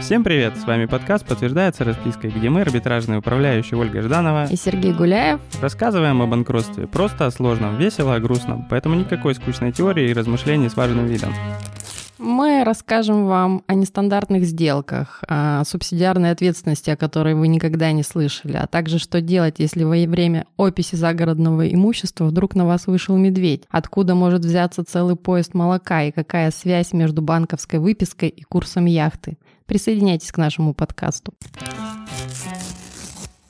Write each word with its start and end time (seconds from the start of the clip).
Всем 0.00 0.22
привет! 0.22 0.56
С 0.56 0.64
вами 0.64 0.86
подкаст 0.86 1.26
«Подтверждается 1.26 1.82
распиской», 1.82 2.30
где 2.30 2.50
мы, 2.50 2.60
арбитражные 2.60 3.18
управляющие 3.18 3.76
Ольга 3.76 4.00
Жданова 4.00 4.46
и 4.48 4.54
Сергей 4.54 4.92
Гуляев, 4.92 5.40
рассказываем 5.60 6.22
о 6.22 6.26
банкротстве 6.28 6.86
просто 6.86 7.26
о 7.26 7.32
сложном, 7.32 7.76
весело 7.78 8.14
о 8.14 8.20
грустном, 8.20 8.64
поэтому 8.70 8.94
никакой 8.94 9.34
скучной 9.34 9.72
теории 9.72 10.08
и 10.08 10.12
размышлений 10.12 10.68
с 10.68 10.76
важным 10.76 11.06
видом. 11.06 11.32
Мы 12.18 12.62
расскажем 12.62 13.26
вам 13.26 13.64
о 13.66 13.74
нестандартных 13.74 14.44
сделках, 14.44 15.24
о 15.26 15.64
субсидиарной 15.64 16.30
ответственности, 16.30 16.90
о 16.90 16.96
которой 16.96 17.34
вы 17.34 17.48
никогда 17.48 17.90
не 17.90 18.04
слышали, 18.04 18.56
а 18.56 18.68
также 18.68 19.00
что 19.00 19.20
делать, 19.20 19.56
если 19.58 19.82
во 19.82 19.96
время 20.08 20.46
описи 20.56 20.94
загородного 20.94 21.66
имущества 21.68 22.26
вдруг 22.26 22.54
на 22.54 22.64
вас 22.64 22.86
вышел 22.86 23.16
медведь, 23.16 23.64
откуда 23.68 24.14
может 24.14 24.44
взяться 24.44 24.84
целый 24.84 25.16
поезд 25.16 25.54
молока 25.54 26.04
и 26.04 26.12
какая 26.12 26.52
связь 26.52 26.92
между 26.92 27.22
банковской 27.22 27.80
выпиской 27.80 28.28
и 28.28 28.42
курсом 28.42 28.86
яхты. 28.86 29.36
Присоединяйтесь 29.72 30.30
к 30.30 30.36
нашему 30.36 30.74
подкасту. 30.74 31.32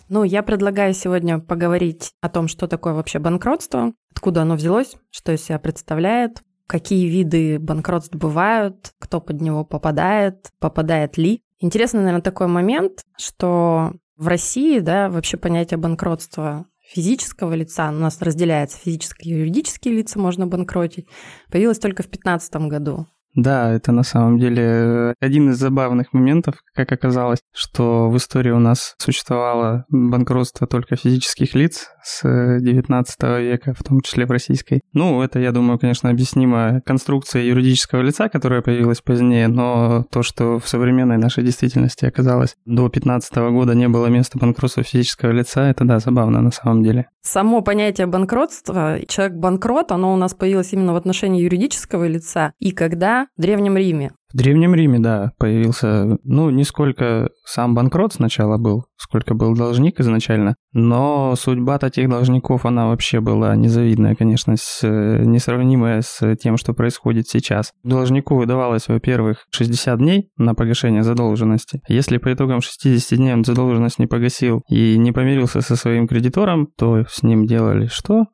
Ну, 0.08 0.22
я 0.22 0.44
предлагаю 0.44 0.94
сегодня 0.94 1.40
поговорить 1.40 2.12
о 2.20 2.28
том, 2.28 2.46
что 2.46 2.68
такое 2.68 2.92
вообще 2.92 3.18
банкротство, 3.18 3.92
откуда 4.14 4.42
оно 4.42 4.54
взялось, 4.54 4.94
что 5.10 5.32
из 5.32 5.42
себя 5.42 5.58
представляет, 5.58 6.44
какие 6.68 7.08
виды 7.08 7.58
банкротств 7.58 8.14
бывают, 8.14 8.92
кто 9.00 9.20
под 9.20 9.40
него 9.40 9.64
попадает, 9.64 10.50
попадает 10.60 11.18
ли. 11.18 11.42
Интересный, 11.58 12.02
наверное, 12.02 12.22
такой 12.22 12.46
момент, 12.46 13.02
что 13.18 13.90
в 14.16 14.28
России, 14.28 14.78
да, 14.78 15.08
вообще 15.08 15.38
понятие 15.38 15.78
банкротства 15.78 16.66
физического 16.82 17.52
лица, 17.54 17.88
у 17.88 17.94
нас 17.94 18.22
разделяется 18.22 18.78
физические 18.78 19.34
и 19.34 19.38
юридические 19.40 19.94
лица, 19.94 20.20
можно 20.20 20.46
банкротить, 20.46 21.08
появилось 21.50 21.80
только 21.80 22.04
в 22.04 22.06
2015 22.06 22.54
году. 22.68 23.08
Да, 23.34 23.72
это 23.72 23.92
на 23.92 24.02
самом 24.02 24.38
деле 24.38 24.62
э, 24.62 25.14
один 25.20 25.50
из 25.50 25.56
забавных 25.56 26.12
моментов, 26.12 26.56
как 26.74 26.92
оказалось, 26.92 27.40
что 27.54 28.10
в 28.10 28.16
истории 28.18 28.50
у 28.50 28.58
нас 28.58 28.94
существовало 28.98 29.86
банкротство 29.88 30.66
только 30.66 30.96
физических 30.96 31.54
лиц 31.54 31.88
с 32.02 32.22
19 32.60 33.22
века, 33.40 33.74
в 33.78 33.82
том 33.82 34.02
числе 34.02 34.26
в 34.26 34.30
российской. 34.30 34.82
Ну, 34.92 35.22
это, 35.22 35.38
я 35.38 35.52
думаю, 35.52 35.78
конечно, 35.78 36.10
объяснимо 36.10 36.82
конструкция 36.84 37.42
юридического 37.42 38.02
лица, 38.02 38.28
которая 38.28 38.60
появилась 38.60 39.00
позднее, 39.00 39.48
но 39.48 40.04
то, 40.10 40.22
что 40.22 40.58
в 40.58 40.68
современной 40.68 41.16
нашей 41.16 41.42
действительности 41.42 42.04
оказалось 42.04 42.56
до 42.66 42.88
15 42.90 43.34
года 43.50 43.74
не 43.74 43.88
было 43.88 44.06
места 44.08 44.38
банкротства 44.38 44.82
физического 44.82 45.30
лица, 45.30 45.70
это, 45.70 45.84
да, 45.84 46.00
забавно 46.00 46.42
на 46.42 46.50
самом 46.50 46.82
деле. 46.82 47.08
Само 47.22 47.62
понятие 47.62 48.08
банкротства, 48.08 48.98
человек-банкрот, 49.06 49.92
оно 49.92 50.12
у 50.12 50.16
нас 50.16 50.34
появилось 50.34 50.72
именно 50.72 50.92
в 50.92 50.96
отношении 50.96 51.42
юридического 51.42 52.06
лица, 52.06 52.52
и 52.58 52.72
когда 52.72 53.21
в 53.36 53.40
Древнем 53.40 53.76
Риме. 53.76 54.12
В 54.32 54.36
Древнем 54.36 54.74
Риме, 54.74 54.98
да, 54.98 55.32
появился, 55.38 56.18
ну, 56.24 56.50
не 56.50 56.64
сколько 56.64 57.28
сам 57.44 57.74
банкрот 57.74 58.14
сначала 58.14 58.56
был, 58.56 58.86
сколько 58.96 59.34
был 59.34 59.54
должник 59.54 60.00
изначально, 60.00 60.54
но 60.72 61.34
судьба 61.36 61.78
таких 61.78 62.08
должников, 62.08 62.64
она 62.64 62.86
вообще 62.86 63.20
была 63.20 63.54
незавидная, 63.56 64.14
конечно, 64.14 64.54
с, 64.56 64.86
несравнимая 64.86 66.00
с 66.00 66.36
тем, 66.36 66.56
что 66.56 66.72
происходит 66.72 67.28
сейчас. 67.28 67.72
Должнику 67.82 68.36
выдавалось, 68.36 68.88
во-первых, 68.88 69.44
60 69.50 69.98
дней 69.98 70.30
на 70.36 70.54
погашение 70.54 71.02
задолженности. 71.02 71.82
Если 71.88 72.16
по 72.16 72.32
итогам 72.32 72.62
60 72.62 73.18
дней 73.18 73.34
он 73.34 73.44
задолженность 73.44 73.98
не 73.98 74.06
погасил 74.06 74.62
и 74.68 74.96
не 74.96 75.12
помирился 75.12 75.60
со 75.60 75.76
своим 75.76 76.08
кредитором, 76.08 76.68
то 76.78 77.04
с 77.08 77.22
ним 77.22 77.46
делали 77.46 77.86
что? 77.86 78.26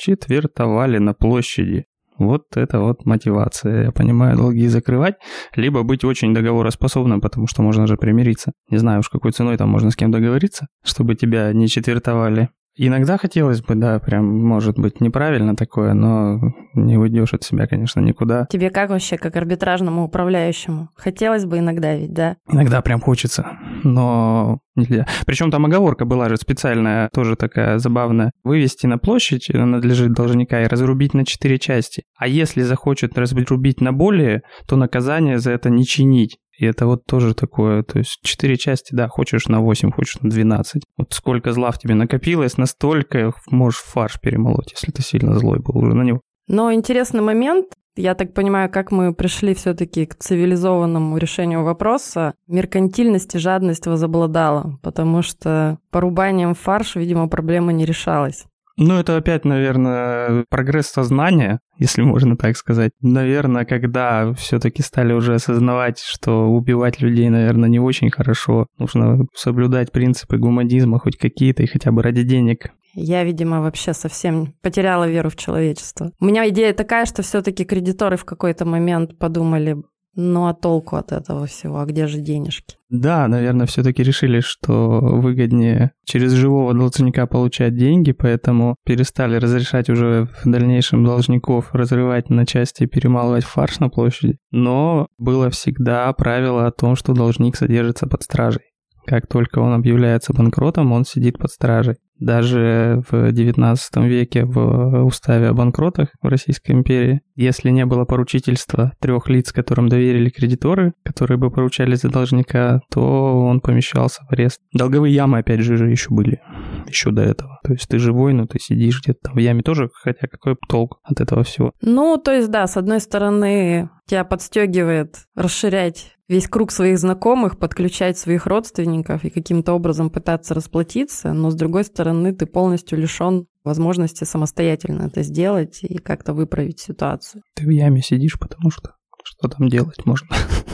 четвертовали 0.00 0.98
на 0.98 1.14
площади. 1.14 1.84
Вот 2.20 2.42
это 2.54 2.80
вот 2.80 3.06
мотивация, 3.06 3.84
я 3.84 3.92
понимаю, 3.92 4.36
долги 4.36 4.68
закрывать, 4.68 5.14
либо 5.56 5.82
быть 5.82 6.04
очень 6.04 6.34
договороспособным, 6.34 7.22
потому 7.22 7.46
что 7.46 7.62
можно 7.62 7.86
же 7.86 7.96
примириться. 7.96 8.52
Не 8.70 8.76
знаю 8.76 9.00
уж, 9.00 9.08
какой 9.08 9.32
ценой 9.32 9.56
там 9.56 9.70
можно 9.70 9.90
с 9.90 9.96
кем 9.96 10.10
договориться, 10.10 10.66
чтобы 10.84 11.14
тебя 11.14 11.52
не 11.54 11.66
четвертовали. 11.66 12.50
Иногда 12.82 13.18
хотелось 13.18 13.60
бы, 13.60 13.74
да, 13.74 13.98
прям, 13.98 14.24
может 14.24 14.78
быть, 14.78 15.02
неправильно 15.02 15.54
такое, 15.54 15.92
но 15.92 16.40
не 16.72 16.96
уйдешь 16.96 17.34
от 17.34 17.44
себя, 17.44 17.66
конечно, 17.66 18.00
никуда. 18.00 18.46
Тебе 18.50 18.70
как 18.70 18.88
вообще, 18.88 19.18
как 19.18 19.36
арбитражному 19.36 20.04
управляющему? 20.04 20.88
Хотелось 20.96 21.44
бы 21.44 21.58
иногда 21.58 21.94
ведь, 21.94 22.14
да? 22.14 22.38
Иногда 22.50 22.80
прям 22.80 23.02
хочется, 23.02 23.58
но 23.84 24.60
нельзя. 24.76 25.06
Причем 25.26 25.50
там 25.50 25.66
оговорка 25.66 26.06
была 26.06 26.30
же 26.30 26.38
специальная, 26.38 27.10
тоже 27.12 27.36
такая 27.36 27.76
забавная. 27.76 28.32
Вывести 28.44 28.86
на 28.86 28.96
площадь 28.96 29.50
надлежит 29.52 30.14
должника 30.14 30.62
и 30.62 30.66
разрубить 30.66 31.12
на 31.12 31.26
четыре 31.26 31.58
части. 31.58 32.04
А 32.16 32.26
если 32.26 32.62
захочет 32.62 33.18
разрубить 33.18 33.82
на 33.82 33.92
более, 33.92 34.40
то 34.66 34.76
наказание 34.76 35.38
за 35.38 35.50
это 35.50 35.68
не 35.68 35.84
чинить. 35.84 36.38
И 36.60 36.66
это 36.66 36.84
вот 36.84 37.06
тоже 37.06 37.32
такое, 37.32 37.82
то 37.82 37.98
есть 37.98 38.18
четыре 38.22 38.58
части, 38.58 38.94
да, 38.94 39.08
хочешь 39.08 39.48
на 39.48 39.60
8, 39.60 39.92
хочешь 39.92 40.20
на 40.20 40.28
12. 40.28 40.82
Вот 40.98 41.12
сколько 41.14 41.52
зла 41.52 41.70
в 41.70 41.78
тебе 41.78 41.94
накопилось, 41.94 42.58
настолько 42.58 43.32
можешь 43.50 43.80
фарш 43.80 44.20
перемолоть, 44.20 44.72
если 44.72 44.92
ты 44.92 45.00
сильно 45.00 45.38
злой 45.38 45.58
был 45.58 45.78
уже 45.78 45.94
на 45.94 46.02
него. 46.02 46.20
Но 46.48 46.70
интересный 46.70 47.22
момент, 47.22 47.68
я 47.96 48.14
так 48.14 48.34
понимаю, 48.34 48.70
как 48.70 48.92
мы 48.92 49.14
пришли 49.14 49.54
все-таки 49.54 50.04
к 50.04 50.16
цивилизованному 50.16 51.16
решению 51.16 51.64
вопроса. 51.64 52.34
Меркантильность 52.46 53.34
и 53.34 53.38
жадность 53.38 53.86
возобладала, 53.86 54.78
потому 54.82 55.22
что 55.22 55.78
порубанием 55.90 56.54
фарш, 56.54 56.96
видимо, 56.96 57.26
проблема 57.28 57.72
не 57.72 57.86
решалась. 57.86 58.44
Ну, 58.76 58.98
это 58.98 59.16
опять, 59.16 59.44
наверное, 59.44 60.44
прогресс 60.48 60.88
сознания, 60.88 61.60
если 61.80 62.02
можно 62.02 62.36
так 62.36 62.56
сказать. 62.56 62.92
Наверное, 63.00 63.64
когда 63.64 64.32
все-таки 64.34 64.82
стали 64.82 65.12
уже 65.12 65.34
осознавать, 65.34 65.98
что 65.98 66.46
убивать 66.46 67.00
людей, 67.00 67.28
наверное, 67.30 67.68
не 67.68 67.80
очень 67.80 68.10
хорошо. 68.10 68.66
Нужно 68.78 69.26
соблюдать 69.34 69.90
принципы 69.90 70.36
гуманизма 70.36 70.98
хоть 70.98 71.16
какие-то 71.16 71.62
и 71.62 71.66
хотя 71.66 71.90
бы 71.90 72.02
ради 72.02 72.22
денег. 72.22 72.70
Я, 72.94 73.24
видимо, 73.24 73.62
вообще 73.62 73.94
совсем 73.94 74.54
потеряла 74.62 75.08
веру 75.08 75.30
в 75.30 75.36
человечество. 75.36 76.12
У 76.20 76.26
меня 76.26 76.48
идея 76.50 76.74
такая, 76.74 77.06
что 77.06 77.22
все-таки 77.22 77.64
кредиторы 77.64 78.16
в 78.16 78.24
какой-то 78.24 78.66
момент 78.66 79.18
подумали, 79.18 79.76
ну 80.14 80.46
а 80.46 80.54
толку 80.54 80.96
от 80.96 81.12
этого 81.12 81.46
всего? 81.46 81.78
А 81.78 81.86
где 81.86 82.06
же 82.06 82.20
денежки? 82.20 82.76
Да, 82.88 83.28
наверное, 83.28 83.66
все-таки 83.66 84.02
решили, 84.02 84.40
что 84.40 84.98
выгоднее 85.00 85.92
через 86.04 86.32
живого 86.32 86.74
должника 86.74 87.26
получать 87.26 87.76
деньги, 87.76 88.10
поэтому 88.10 88.76
перестали 88.84 89.36
разрешать 89.36 89.88
уже 89.88 90.28
в 90.42 90.50
дальнейшем 90.50 91.04
должников 91.04 91.72
разрывать 91.72 92.30
на 92.30 92.46
части 92.46 92.82
и 92.82 92.86
перемалывать 92.86 93.44
фарш 93.44 93.78
на 93.78 93.88
площади. 93.88 94.38
Но 94.50 95.06
было 95.18 95.50
всегда 95.50 96.12
правило 96.12 96.66
о 96.66 96.72
том, 96.72 96.96
что 96.96 97.12
должник 97.12 97.56
содержится 97.56 98.08
под 98.08 98.22
стражей. 98.24 98.69
Как 99.10 99.26
только 99.26 99.58
он 99.58 99.72
объявляется 99.72 100.32
банкротом, 100.32 100.92
он 100.92 101.04
сидит 101.04 101.36
под 101.36 101.50
стражей. 101.50 101.96
Даже 102.20 103.02
в 103.10 103.30
XIX 103.30 103.76
веке 104.06 104.44
в 104.44 105.04
уставе 105.04 105.48
о 105.48 105.52
банкротах 105.52 106.10
в 106.22 106.28
Российской 106.28 106.72
империи, 106.72 107.22
если 107.34 107.70
не 107.70 107.86
было 107.86 108.04
поручительства 108.04 108.92
трех 109.00 109.28
лиц, 109.28 109.50
которым 109.50 109.88
доверили 109.88 110.28
кредиторы, 110.28 110.92
которые 111.02 111.38
бы 111.38 111.50
поручали 111.50 111.96
за 111.96 112.08
должника, 112.08 112.82
то 112.92 113.02
он 113.40 113.60
помещался 113.60 114.22
в 114.28 114.32
арест. 114.32 114.60
Долговые 114.72 115.12
ямы, 115.12 115.38
опять 115.38 115.60
же, 115.60 115.74
еще 115.90 116.10
были, 116.10 116.40
еще 116.90 117.10
до 117.10 117.22
этого. 117.22 117.58
То 117.64 117.72
есть 117.72 117.88
ты 117.88 117.98
живой, 117.98 118.32
но 118.32 118.46
ты 118.46 118.58
сидишь 118.58 119.00
где-то 119.02 119.18
там 119.22 119.34
в 119.34 119.38
яме 119.38 119.62
тоже, 119.62 119.90
хотя 119.92 120.26
какой 120.26 120.56
толк 120.68 121.00
от 121.02 121.20
этого 121.20 121.44
всего? 121.44 121.72
Ну, 121.80 122.16
то 122.18 122.32
есть 122.32 122.50
да, 122.50 122.66
с 122.66 122.76
одной 122.76 123.00
стороны, 123.00 123.90
тебя 124.06 124.24
подстегивает 124.24 125.16
расширять 125.34 126.16
весь 126.28 126.46
круг 126.46 126.70
своих 126.70 126.98
знакомых, 126.98 127.58
подключать 127.58 128.16
своих 128.16 128.46
родственников 128.46 129.24
и 129.24 129.30
каким-то 129.30 129.72
образом 129.72 130.10
пытаться 130.10 130.54
расплатиться, 130.54 131.32
но 131.32 131.50
с 131.50 131.56
другой 131.56 131.84
стороны 131.84 132.32
ты 132.32 132.46
полностью 132.46 132.98
лишен 132.98 133.46
возможности 133.64 134.22
самостоятельно 134.22 135.08
это 135.08 135.22
сделать 135.22 135.80
и 135.82 135.98
как-то 135.98 136.32
выправить 136.32 136.78
ситуацию. 136.78 137.42
Ты 137.54 137.66
в 137.66 137.70
яме 137.70 138.00
сидишь, 138.00 138.38
потому 138.38 138.70
что 138.70 138.92
что 139.24 139.48
там 139.48 139.68
делать 139.68 140.06
можно? 140.06 140.28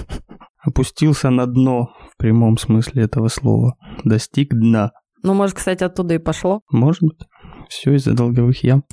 Опустился 0.62 1.30
на 1.30 1.46
дно 1.46 1.90
в 2.12 2.16
прямом 2.18 2.58
смысле 2.58 3.04
этого 3.04 3.28
слова. 3.28 3.76
Достиг 4.04 4.52
дна. 4.52 4.92
Ну, 5.26 5.34
может, 5.34 5.56
кстати, 5.56 5.82
оттуда 5.82 6.14
и 6.14 6.18
пошло. 6.18 6.60
Может 6.70 7.02
быть. 7.02 7.18
Все 7.68 7.94
из-за 7.94 8.14
долговых 8.14 8.62
ям. 8.62 8.84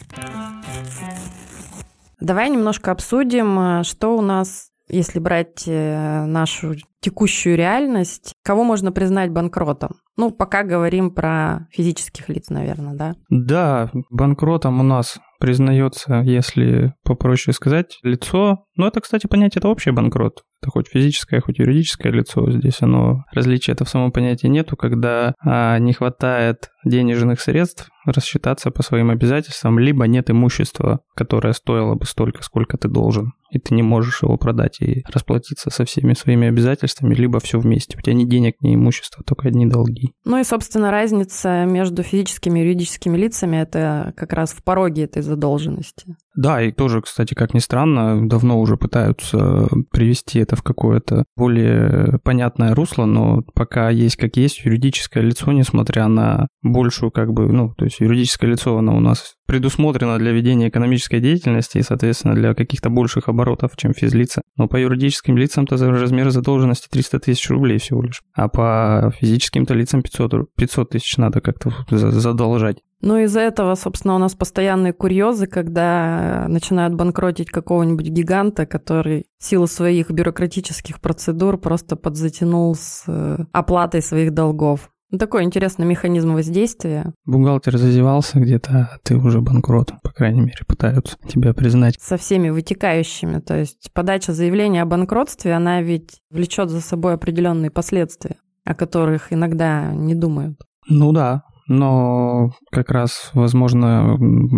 Давай 2.19 2.49
немножко 2.49 2.91
обсудим, 2.91 3.59
э, 3.59 3.83
что 3.83 4.17
у 4.17 4.21
нас 4.21 4.69
если 4.89 5.19
брать 5.19 5.63
э, 5.67 6.25
нашу 6.25 6.75
текущую 6.99 7.55
реальность, 7.55 8.33
кого 8.43 8.63
можно 8.63 8.91
признать 8.91 9.31
банкротом? 9.31 9.91
Ну, 10.17 10.31
пока 10.31 10.63
говорим 10.63 11.11
про 11.11 11.67
физических 11.71 12.29
лиц, 12.29 12.49
наверное, 12.49 12.93
да? 12.93 13.13
Да, 13.29 13.91
банкротом 14.09 14.79
у 14.79 14.83
нас 14.83 15.19
признается, 15.39 16.21
если 16.21 16.93
попроще 17.03 17.53
сказать, 17.53 17.99
лицо, 18.03 18.65
Ну, 18.75 18.87
это, 18.87 19.01
кстати, 19.01 19.27
понятие 19.27 19.59
это 19.59 19.69
общий 19.69 19.91
банкрот. 19.91 20.43
Это 20.61 20.71
хоть 20.71 20.87
физическое, 20.87 21.41
хоть 21.41 21.59
юридическое 21.59 22.11
лицо. 22.11 22.49
Здесь 22.51 22.81
оно 22.81 23.25
различия 23.33 23.73
это 23.73 23.85
в 23.85 23.89
самом 23.89 24.11
понятии 24.11 24.47
нету, 24.47 24.75
когда 24.75 25.35
а, 25.45 25.77
не 25.77 25.93
хватает 25.93 26.69
денежных 26.85 27.41
средств 27.41 27.89
рассчитаться 28.05 28.71
по 28.71 28.81
своим 28.81 29.09
обязательствам, 29.09 29.77
либо 29.77 30.07
нет 30.07 30.29
имущества, 30.29 31.01
которое 31.15 31.53
стоило 31.53 31.95
бы 31.95 32.05
столько, 32.05 32.43
сколько 32.43 32.77
ты 32.77 32.87
должен, 32.87 33.33
и 33.51 33.59
ты 33.59 33.73
не 33.75 33.83
можешь 33.83 34.23
его 34.23 34.37
продать 34.37 34.81
и 34.81 35.03
расплатиться 35.13 35.69
со 35.69 35.85
всеми 35.85 36.13
своими 36.13 36.47
обязательствами, 36.47 37.13
либо 37.13 37.39
все 37.39 37.59
вместе. 37.59 37.97
У 37.97 38.01
тебя 38.01 38.13
ни 38.13 38.25
денег, 38.25 38.55
ни 38.61 38.75
имущества, 38.75 39.23
только 39.25 39.49
одни 39.49 39.65
долги. 39.65 40.13
Ну 40.25 40.39
и, 40.39 40.43
собственно, 40.43 40.91
разница 40.91 41.65
между 41.65 42.03
физическими 42.03 42.59
и 42.59 42.63
юридическими 42.63 43.17
лицами– 43.17 43.57
это 43.57 44.13
как 44.17 44.33
раз 44.33 44.51
в 44.53 44.63
пороге 44.63 45.03
этой 45.03 45.21
задолженности. 45.21 46.15
Да, 46.35 46.61
и 46.61 46.71
тоже, 46.71 47.01
кстати, 47.01 47.33
как 47.33 47.53
ни 47.53 47.59
странно, 47.59 48.27
давно 48.27 48.59
уже 48.59 48.75
пытаются 48.75 49.67
привести 49.91 50.39
это 50.39 50.55
в 50.55 50.63
какое-то 50.63 51.25
более 51.35 52.19
понятное 52.23 52.73
русло, 52.73 53.05
но 53.05 53.43
пока 53.53 53.89
есть 53.89 54.15
как 54.15 54.35
есть 54.35 54.65
юридическое 54.65 55.23
лицо, 55.23 55.51
несмотря 55.51 56.07
на 56.07 56.47
большую 56.63 57.11
как 57.11 57.33
бы, 57.33 57.51
ну, 57.51 57.73
то 57.75 57.85
есть 57.85 57.99
юридическое 57.99 58.49
лицо, 58.49 58.77
оно 58.77 58.97
у 58.97 58.99
нас 58.99 59.35
предусмотрено 59.45 60.17
для 60.17 60.31
ведения 60.31 60.69
экономической 60.69 61.19
деятельности 61.19 61.77
и, 61.77 61.83
соответственно, 61.83 62.33
для 62.33 62.55
каких-то 62.55 62.89
больших 62.89 63.29
оборотов, 63.29 63.75
чем 63.75 63.93
физлица. 63.93 64.41
Но 64.57 64.67
по 64.67 64.77
юридическим 64.77 65.37
лицам-то 65.37 65.77
размер 65.77 66.31
задолженности 66.31 66.87
300 66.89 67.19
тысяч 67.19 67.49
рублей 67.49 67.77
всего 67.77 68.01
лишь. 68.01 68.21
А 68.33 68.47
по 68.47 69.13
физическим-то 69.19 69.73
лицам 69.73 70.01
500, 70.01 70.55
500 70.55 70.89
тысяч 70.89 71.17
надо 71.17 71.41
как-то 71.41 71.71
задолжать. 71.89 72.77
Ну, 73.03 73.17
из-за 73.17 73.41
этого, 73.41 73.75
собственно, 73.75 74.15
у 74.15 74.17
нас 74.17 74.33
постоянные 74.33 74.93
курьезы, 74.93 75.45
когда 75.45 76.45
начинают 76.47 76.95
банкротить 76.95 77.49
какого-нибудь 77.51 78.07
гиганта, 78.07 78.65
который 78.65 79.25
в 79.37 79.43
силу 79.43 79.67
своих 79.67 80.09
бюрократических 80.09 81.01
процедур 81.01 81.57
просто 81.57 81.97
подзатянул 81.97 82.73
с 82.75 83.03
э, 83.07 83.39
оплатой 83.51 84.01
своих 84.01 84.33
долгов. 84.33 84.89
Ну, 85.11 85.17
такой 85.17 85.43
интересный 85.43 85.85
механизм 85.85 86.33
воздействия. 86.33 87.13
Бухгалтер 87.25 87.77
зазевался 87.77 88.39
где-то, 88.39 88.89
а 88.93 88.97
ты 89.03 89.17
уже 89.17 89.41
банкрот, 89.41 89.91
по 90.01 90.09
крайней 90.09 90.39
мере, 90.39 90.63
пытаются 90.65 91.17
тебя 91.27 91.53
признать. 91.53 91.95
Со 91.99 92.15
всеми 92.15 92.51
вытекающими. 92.51 93.39
То 93.41 93.59
есть 93.59 93.91
подача 93.93 94.31
заявления 94.31 94.81
о 94.81 94.85
банкротстве, 94.85 95.53
она 95.53 95.81
ведь 95.81 96.21
влечет 96.31 96.69
за 96.69 96.79
собой 96.79 97.15
определенные 97.15 97.69
последствия, 97.69 98.37
о 98.63 98.73
которых 98.73 99.33
иногда 99.33 99.91
не 99.93 100.15
думают. 100.15 100.57
Ну 100.87 101.11
да, 101.11 101.43
но 101.67 102.51
как 102.71 102.91
раз, 102.91 103.31
возможно, 103.33 104.17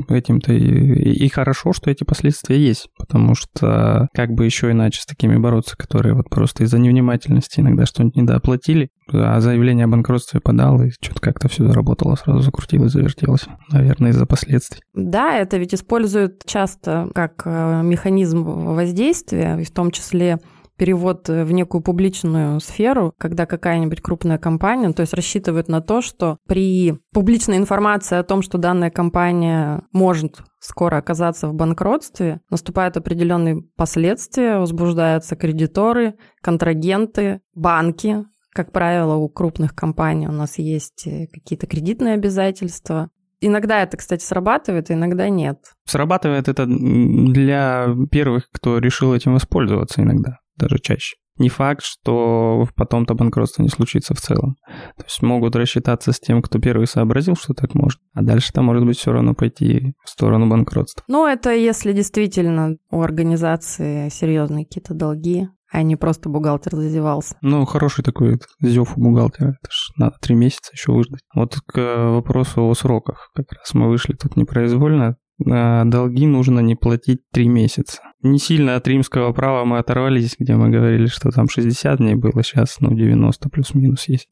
этим-то 0.09 0.53
и, 0.53 1.25
и 1.25 1.29
хорошо, 1.29 1.73
что 1.73 1.89
эти 1.89 2.03
последствия 2.03 2.57
есть, 2.57 2.89
потому 2.97 3.35
что 3.35 4.07
как 4.13 4.31
бы 4.31 4.45
еще 4.45 4.71
иначе 4.71 5.01
с 5.01 5.05
такими 5.05 5.37
бороться, 5.37 5.77
которые 5.77 6.15
вот 6.15 6.29
просто 6.29 6.63
из-за 6.63 6.79
невнимательности 6.79 7.59
иногда 7.59 7.85
что-нибудь 7.85 8.15
недооплатили, 8.15 8.89
а 9.11 9.39
заявление 9.39 9.85
о 9.85 9.89
банкротстве 9.89 10.39
подал, 10.39 10.81
и 10.81 10.89
что-то 10.89 11.21
как-то 11.21 11.47
все 11.47 11.67
заработало, 11.67 12.15
сразу 12.15 12.41
закрутилось, 12.41 12.91
завертелось. 12.91 13.45
Наверное, 13.71 14.11
из-за 14.11 14.25
последствий. 14.25 14.81
Да, 14.93 15.37
это 15.37 15.57
ведь 15.57 15.73
используют 15.73 16.43
часто 16.45 17.09
как 17.13 17.43
э, 17.45 17.81
механизм 17.83 18.43
воздействия, 18.43 19.63
в 19.63 19.71
том 19.71 19.91
числе 19.91 20.39
перевод 20.77 21.29
э, 21.29 21.43
в 21.43 21.51
некую 21.51 21.81
публичную 21.81 22.59
сферу, 22.59 23.13
когда 23.17 23.45
какая-нибудь 23.45 24.01
крупная 24.01 24.37
компания, 24.37 24.91
то 24.93 25.01
есть 25.01 25.13
рассчитывает 25.13 25.67
на 25.67 25.81
то, 25.81 26.01
что 26.01 26.37
при 26.47 26.99
публичной 27.13 27.57
информации 27.57 28.17
о 28.17 28.23
том, 28.23 28.41
что 28.41 28.57
данная 28.57 28.91
компания 28.91 29.83
может 29.91 30.41
скоро 30.59 30.97
оказаться 30.97 31.47
в 31.47 31.53
банкротстве, 31.53 32.41
наступают 32.49 32.97
определенные 32.97 33.61
последствия, 33.75 34.57
возбуждаются 34.57 35.35
кредиторы, 35.35 36.15
контрагенты, 36.41 37.41
банки. 37.53 38.25
Как 38.53 38.71
правило, 38.71 39.15
у 39.15 39.27
крупных 39.29 39.75
компаний 39.75 40.27
у 40.27 40.31
нас 40.31 40.57
есть 40.57 41.07
э, 41.07 41.27
какие-то 41.27 41.67
кредитные 41.67 42.13
обязательства, 42.15 43.09
Иногда 43.41 43.83
это, 43.83 43.97
кстати, 43.97 44.23
срабатывает, 44.23 44.89
иногда 44.89 45.27
нет. 45.27 45.59
Срабатывает 45.85 46.47
это 46.47 46.65
для 46.65 47.93
первых, 48.09 48.49
кто 48.49 48.79
решил 48.79 49.13
этим 49.13 49.33
воспользоваться 49.33 50.01
иногда 50.01 50.39
даже 50.57 50.79
чаще. 50.79 51.15
Не 51.37 51.49
факт, 51.49 51.83
что 51.83 52.65
потом-то 52.75 53.13
банкротство 53.13 53.61
не 53.61 53.67
случится 53.67 54.13
в 54.13 54.21
целом. 54.21 54.55
То 54.97 55.03
есть 55.03 55.21
могут 55.21 55.55
рассчитаться 55.55 56.13
с 56.13 56.19
тем, 56.19 56.41
кто 56.41 56.59
первый 56.59 56.87
сообразил, 56.87 57.35
что 57.35 57.53
так 57.53 57.75
может, 57.75 57.99
а 58.13 58.21
дальше-то 58.21 58.61
может 58.61 58.85
быть 58.85 58.97
все 58.97 59.11
равно 59.11 59.33
пойти 59.33 59.95
в 60.05 60.09
сторону 60.09 60.47
банкротства. 60.47 61.03
Ну, 61.09 61.27
это 61.27 61.53
если 61.53 61.91
действительно 61.91 62.77
у 62.89 63.01
организации 63.01 64.07
серьезные 64.07 64.65
какие-то 64.65 64.93
долги, 64.93 65.49
а 65.69 65.83
не 65.83 65.97
просто 65.97 66.29
бухгалтер 66.29 66.75
зазевался. 66.75 67.35
Ну, 67.41 67.65
хороший 67.65 68.03
такой 68.03 68.39
зев 68.61 68.97
у 68.97 69.01
бухгалтера. 69.01 69.57
Это 69.61 69.71
ж 69.71 69.91
надо 69.97 70.15
три 70.21 70.35
месяца 70.35 70.71
еще 70.71 70.93
выждать. 70.93 71.21
Вот 71.33 71.55
к 71.65 72.11
вопросу 72.11 72.63
о 72.63 72.73
сроках. 72.75 73.31
Как 73.35 73.51
раз 73.51 73.73
мы 73.73 73.89
вышли 73.89 74.13
тут 74.13 74.37
непроизвольно. 74.37 75.17
А 75.49 75.83
долги 75.85 76.25
нужно 76.25 76.59
не 76.61 76.75
платить 76.75 77.21
три 77.31 77.47
месяца. 77.47 78.01
Не 78.21 78.39
сильно 78.39 78.75
от 78.75 78.87
римского 78.87 79.33
права 79.33 79.65
мы 79.65 79.79
оторвались, 79.79 80.35
где 80.39 80.55
мы 80.55 80.69
говорили, 80.69 81.07
что 81.07 81.29
там 81.31 81.49
60 81.49 81.97
дней 81.97 82.15
было, 82.15 82.43
сейчас 82.43 82.77
ну 82.79 82.95
90 82.95 83.49
плюс-минус 83.49 84.07
есть. 84.07 84.29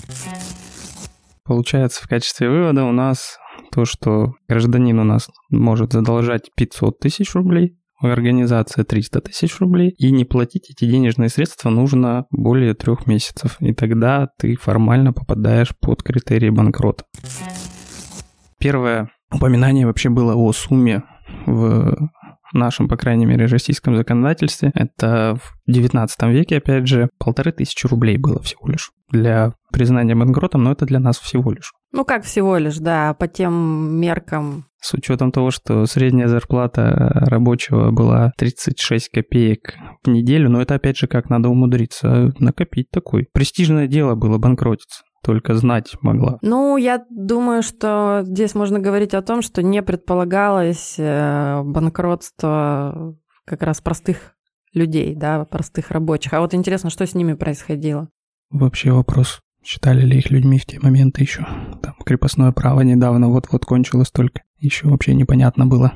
Получается, 1.44 2.02
в 2.04 2.08
качестве 2.08 2.50
вывода 2.50 2.86
у 2.86 2.92
нас 2.92 3.38
то, 3.72 3.86
что 3.86 4.36
гражданин 4.48 4.98
у 5.00 5.04
нас 5.04 5.30
может 5.50 5.92
задолжать 5.92 6.50
500 6.56 7.00
тысяч 7.00 7.34
рублей, 7.36 7.78
организация 8.02 8.84
300 8.84 9.22
тысяч 9.22 9.60
рублей, 9.60 9.90
и 9.98 10.12
не 10.12 10.26
платить 10.26 10.70
эти 10.70 10.90
денежные 10.90 11.30
средства 11.30 11.70
нужно 11.70 12.26
более 12.32 12.74
трех 12.74 13.08
месяцев. 13.08 13.58
И 13.60 13.74
тогда 13.74 14.30
ты 14.40 14.56
формально 14.56 15.14
попадаешь 15.14 15.76
под 15.80 16.02
критерии 16.02 16.50
банкрота. 16.50 17.06
Первое 18.58 19.10
упоминание 19.34 19.86
вообще 19.86 20.10
было 20.10 20.36
о 20.36 20.52
сумме 20.54 21.04
в 21.46 22.10
нашем, 22.54 22.88
по 22.88 22.98
крайней 22.98 23.26
мере, 23.26 23.46
российском 23.46 23.96
законодательстве. 23.96 24.72
Это 24.76 25.38
в 25.42 25.72
19 25.72 26.24
веке, 26.24 26.58
опять 26.58 26.88
же, 26.88 27.10
полторы 27.18 27.52
тысячи 27.52 27.88
рублей 27.88 28.18
было 28.18 28.42
всего 28.42 28.68
лишь 28.68 28.92
для 29.10 29.54
признания 29.72 30.16
банкротом, 30.16 30.64
но 30.64 30.72
это 30.72 30.86
для 30.86 31.00
нас 31.00 31.20
всего 31.20 31.52
лишь. 31.52 31.74
Ну 31.92 32.06
как 32.06 32.24
всего 32.24 32.58
лишь, 32.58 32.78
да, 32.78 33.14
по 33.14 33.28
тем 33.28 34.00
меркам. 34.00 34.66
С 34.80 34.94
учетом 34.94 35.32
того, 35.32 35.50
что 35.50 35.86
средняя 35.86 36.28
зарплата 36.28 37.12
рабочего 37.28 37.92
была 37.92 38.34
36 38.38 39.10
копеек 39.10 39.76
в 40.04 40.10
неделю, 40.10 40.50
но 40.50 40.62
это 40.62 40.76
опять 40.76 40.98
же 40.98 41.08
как 41.08 41.30
надо 41.30 41.50
умудриться 41.50 42.34
накопить 42.40 42.90
такой. 42.92 43.28
Престижное 43.34 43.88
дело 43.88 44.16
было 44.16 44.38
банкротиться 44.38 45.04
только 45.24 45.56
знать 45.56 45.96
могла. 46.02 46.38
Ну, 46.42 46.78
я 46.78 47.04
думаю, 47.10 47.64
что 47.64 48.22
здесь 48.24 48.54
можно 48.54 48.80
говорить 48.80 49.14
о 49.14 49.22
том, 49.22 49.42
что 49.42 49.64
не 49.64 49.82
предполагалось 49.82 50.96
э, 50.98 51.62
банкротство 51.64 53.16
как 53.46 53.64
раз 53.64 53.82
простых 53.82 54.36
людей, 54.74 55.16
да, 55.16 55.46
простых 55.46 55.92
рабочих. 55.92 56.34
А 56.34 56.42
вот 56.42 56.54
интересно, 56.54 56.90
что 56.90 57.08
с 57.08 57.16
ними 57.16 57.34
происходило? 57.34 58.10
Вообще 58.50 58.92
вопрос. 58.92 59.40
Считали 59.64 60.02
ли 60.02 60.18
их 60.18 60.30
людьми 60.30 60.60
в 60.60 60.66
те 60.66 60.80
моменты 60.82 61.22
еще? 61.22 61.48
Там 61.82 61.96
крепостное 62.06 62.52
право 62.52 62.82
недавно 62.82 63.30
вот-вот 63.30 63.66
кончилось 63.66 64.12
только. 64.12 64.42
Еще 64.58 64.88
вообще 64.88 65.16
непонятно 65.16 65.66
было, 65.66 65.94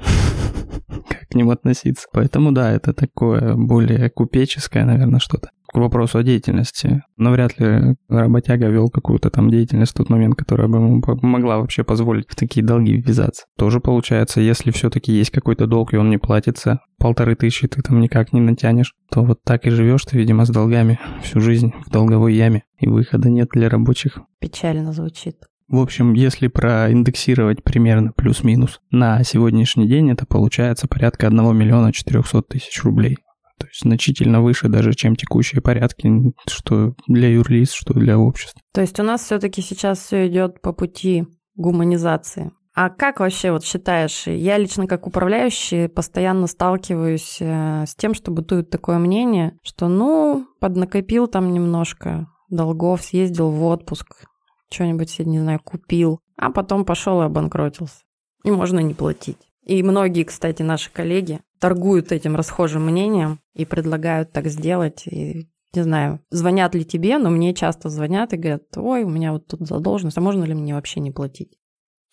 как 1.10 1.28
к 1.30 1.36
нему 1.36 1.52
относиться. 1.52 2.08
Поэтому 2.14 2.54
да, 2.54 2.72
это 2.72 2.94
такое 2.94 3.56
более 3.56 4.10
купеческое, 4.10 4.86
наверное, 4.86 5.20
что-то 5.20 5.50
к 5.78 5.82
вопросу 5.82 6.18
о 6.18 6.24
деятельности. 6.24 7.04
Но 7.18 7.32
вряд 7.32 7.60
ли 7.60 7.96
работяга 8.10 8.68
вел 8.68 8.90
какую-то 8.90 9.30
там 9.30 9.50
деятельность 9.50 9.92
в 9.92 9.96
тот 9.96 10.10
момент, 10.10 10.36
которая 10.36 10.68
бы 10.68 10.78
ему 10.78 11.02
могла 11.22 11.60
вообще 11.60 11.84
позволить 11.84 12.26
в 12.28 12.36
такие 12.36 12.66
долги 12.66 12.98
ввязаться. 12.98 13.46
Тоже 13.58 13.80
получается, 13.80 14.42
если 14.42 14.72
все-таки 14.72 15.12
есть 15.12 15.30
какой-то 15.30 15.68
долг, 15.68 15.94
и 15.94 15.98
он 15.98 16.10
не 16.10 16.18
платится, 16.18 16.80
полторы 16.98 17.36
тысячи 17.36 17.68
ты 17.68 17.82
там 17.82 18.00
никак 18.00 18.34
не 18.34 18.42
натянешь, 18.42 18.94
то 19.12 19.24
вот 19.24 19.44
так 19.44 19.66
и 19.68 19.70
живешь 19.70 20.04
ты, 20.06 20.18
видимо, 20.18 20.46
с 20.46 20.50
долгами 20.50 21.00
всю 21.22 21.40
жизнь 21.40 21.74
в 21.86 21.92
долговой 21.92 22.34
яме, 22.34 22.64
и 22.80 22.88
выхода 22.88 23.30
нет 23.30 23.50
для 23.54 23.70
рабочих. 23.70 24.20
Печально 24.40 24.94
звучит. 24.94 25.38
В 25.70 25.80
общем, 25.80 26.14
если 26.14 26.48
проиндексировать 26.48 27.62
примерно 27.62 28.14
плюс-минус 28.14 28.80
на 28.90 29.24
сегодняшний 29.24 29.88
день, 29.88 30.10
это 30.10 30.26
получается 30.26 30.88
порядка 30.88 31.28
1 31.28 31.56
миллиона 31.56 31.92
400 31.92 32.42
тысяч 32.44 32.82
рублей. 32.84 33.18
То 33.60 33.68
есть 33.68 33.82
значительно 33.82 34.42
выше 34.42 34.70
даже, 34.70 34.94
чем 34.94 35.16
текущие 35.16 35.62
порядки, 35.62 36.10
что 36.48 36.94
для 37.08 37.30
юрлиц, 37.30 37.72
что 37.72 37.94
для 37.94 38.18
общества. 38.18 38.62
То 38.74 38.82
есть 38.82 39.00
у 39.00 39.04
нас 39.04 39.24
все-таки 39.24 39.62
сейчас 39.62 40.00
все 40.00 40.28
идет 40.28 40.62
по 40.62 40.74
пути 40.74 41.26
гуманизации. 41.56 42.52
А 42.76 42.92
как 42.92 43.20
вообще 43.20 43.52
вот 43.52 43.64
считаешь, 43.64 44.28
я 44.28 44.60
лично 44.60 44.86
как 44.86 45.08
управляющий 45.08 45.88
постоянно 45.88 46.46
сталкиваюсь 46.46 47.38
э, 47.40 47.86
с 47.88 47.96
тем, 47.96 48.14
что 48.14 48.30
бытует 48.30 48.70
такое 48.70 49.00
мнение, 49.00 49.58
что 49.64 49.88
ну, 49.88 50.46
поднакопил 50.60 51.26
там 51.26 51.52
немножко 51.52 52.28
долгов, 52.50 53.02
съездил 53.02 53.50
в 53.50 53.64
отпуск, 53.64 54.26
что-нибудь, 54.72 55.18
я 55.18 55.26
не 55.26 55.40
знаю, 55.40 55.60
купил, 55.64 56.20
а 56.38 56.52
потом 56.52 56.86
пошел 56.86 57.20
и 57.24 57.26
обанкротился. 57.26 58.02
И 58.44 58.52
можно 58.52 58.80
не 58.80 58.94
платить. 58.94 59.40
И 59.66 59.82
многие, 59.82 60.24
кстати, 60.24 60.62
наши 60.62 60.92
коллеги 60.92 61.40
торгуют 61.60 62.12
этим 62.12 62.36
расхожим 62.36 62.86
мнением 62.86 63.40
и 63.54 63.66
предлагают 63.66 64.32
так 64.32 64.48
сделать. 64.48 65.08
И 65.08 65.50
не 65.74 65.84
знаю, 65.84 66.20
звонят 66.30 66.76
ли 66.76 66.86
тебе, 66.86 67.18
но 67.18 67.30
мне 67.30 67.54
часто 67.54 67.90
звонят 67.90 68.34
и 68.34 68.38
говорят, 68.38 68.64
ой, 68.76 69.04
у 69.04 69.10
меня 69.10 69.34
вот 69.34 69.48
тут 69.48 69.68
задолженность, 69.68 70.18
а 70.18 70.22
можно 70.22 70.44
ли 70.44 70.54
мне 70.54 70.74
вообще 70.74 71.00
не 71.00 71.12
платить? 71.12 71.58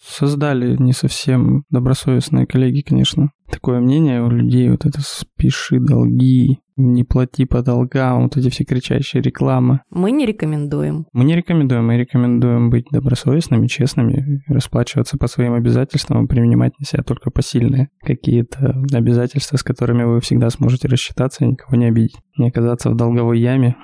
Создали 0.06 0.76
не 0.76 0.92
совсем 0.92 1.64
добросовестные 1.70 2.46
коллеги, 2.46 2.82
конечно. 2.82 3.30
Такое 3.50 3.80
мнение 3.80 4.22
у 4.22 4.28
людей, 4.28 4.68
вот 4.68 4.84
это 4.84 5.00
спеши 5.00 5.80
долги, 5.80 6.60
не 6.76 7.04
плати 7.04 7.46
по 7.46 7.62
долгам, 7.62 8.24
вот 8.24 8.36
эти 8.36 8.50
все 8.50 8.64
кричащие 8.64 9.22
рекламы. 9.22 9.80
Мы 9.90 10.10
не 10.10 10.26
рекомендуем. 10.26 11.06
Мы 11.12 11.24
не 11.24 11.36
рекомендуем, 11.36 11.86
мы 11.86 11.96
рекомендуем 11.96 12.68
быть 12.68 12.86
добросовестными, 12.90 13.66
честными, 13.66 14.42
расплачиваться 14.46 15.16
по 15.16 15.26
своим 15.26 15.54
обязательствам 15.54 16.24
и 16.24 16.28
принимать 16.28 16.78
на 16.78 16.84
себя 16.84 17.02
только 17.02 17.30
посильные 17.30 17.88
какие-то 18.00 18.82
обязательства, 18.92 19.56
с 19.56 19.62
которыми 19.62 20.04
вы 20.04 20.20
всегда 20.20 20.50
сможете 20.50 20.88
рассчитаться 20.88 21.44
и 21.44 21.48
никого 21.48 21.76
не 21.76 21.86
обидеть. 21.86 22.16
Не 22.36 22.48
оказаться 22.48 22.90
в 22.90 22.96
долговой 22.96 23.38
яме 23.38 23.76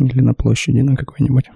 или 0.00 0.20
на 0.20 0.34
площади 0.34 0.80
на 0.80 0.96
какой-нибудь. 0.96 1.50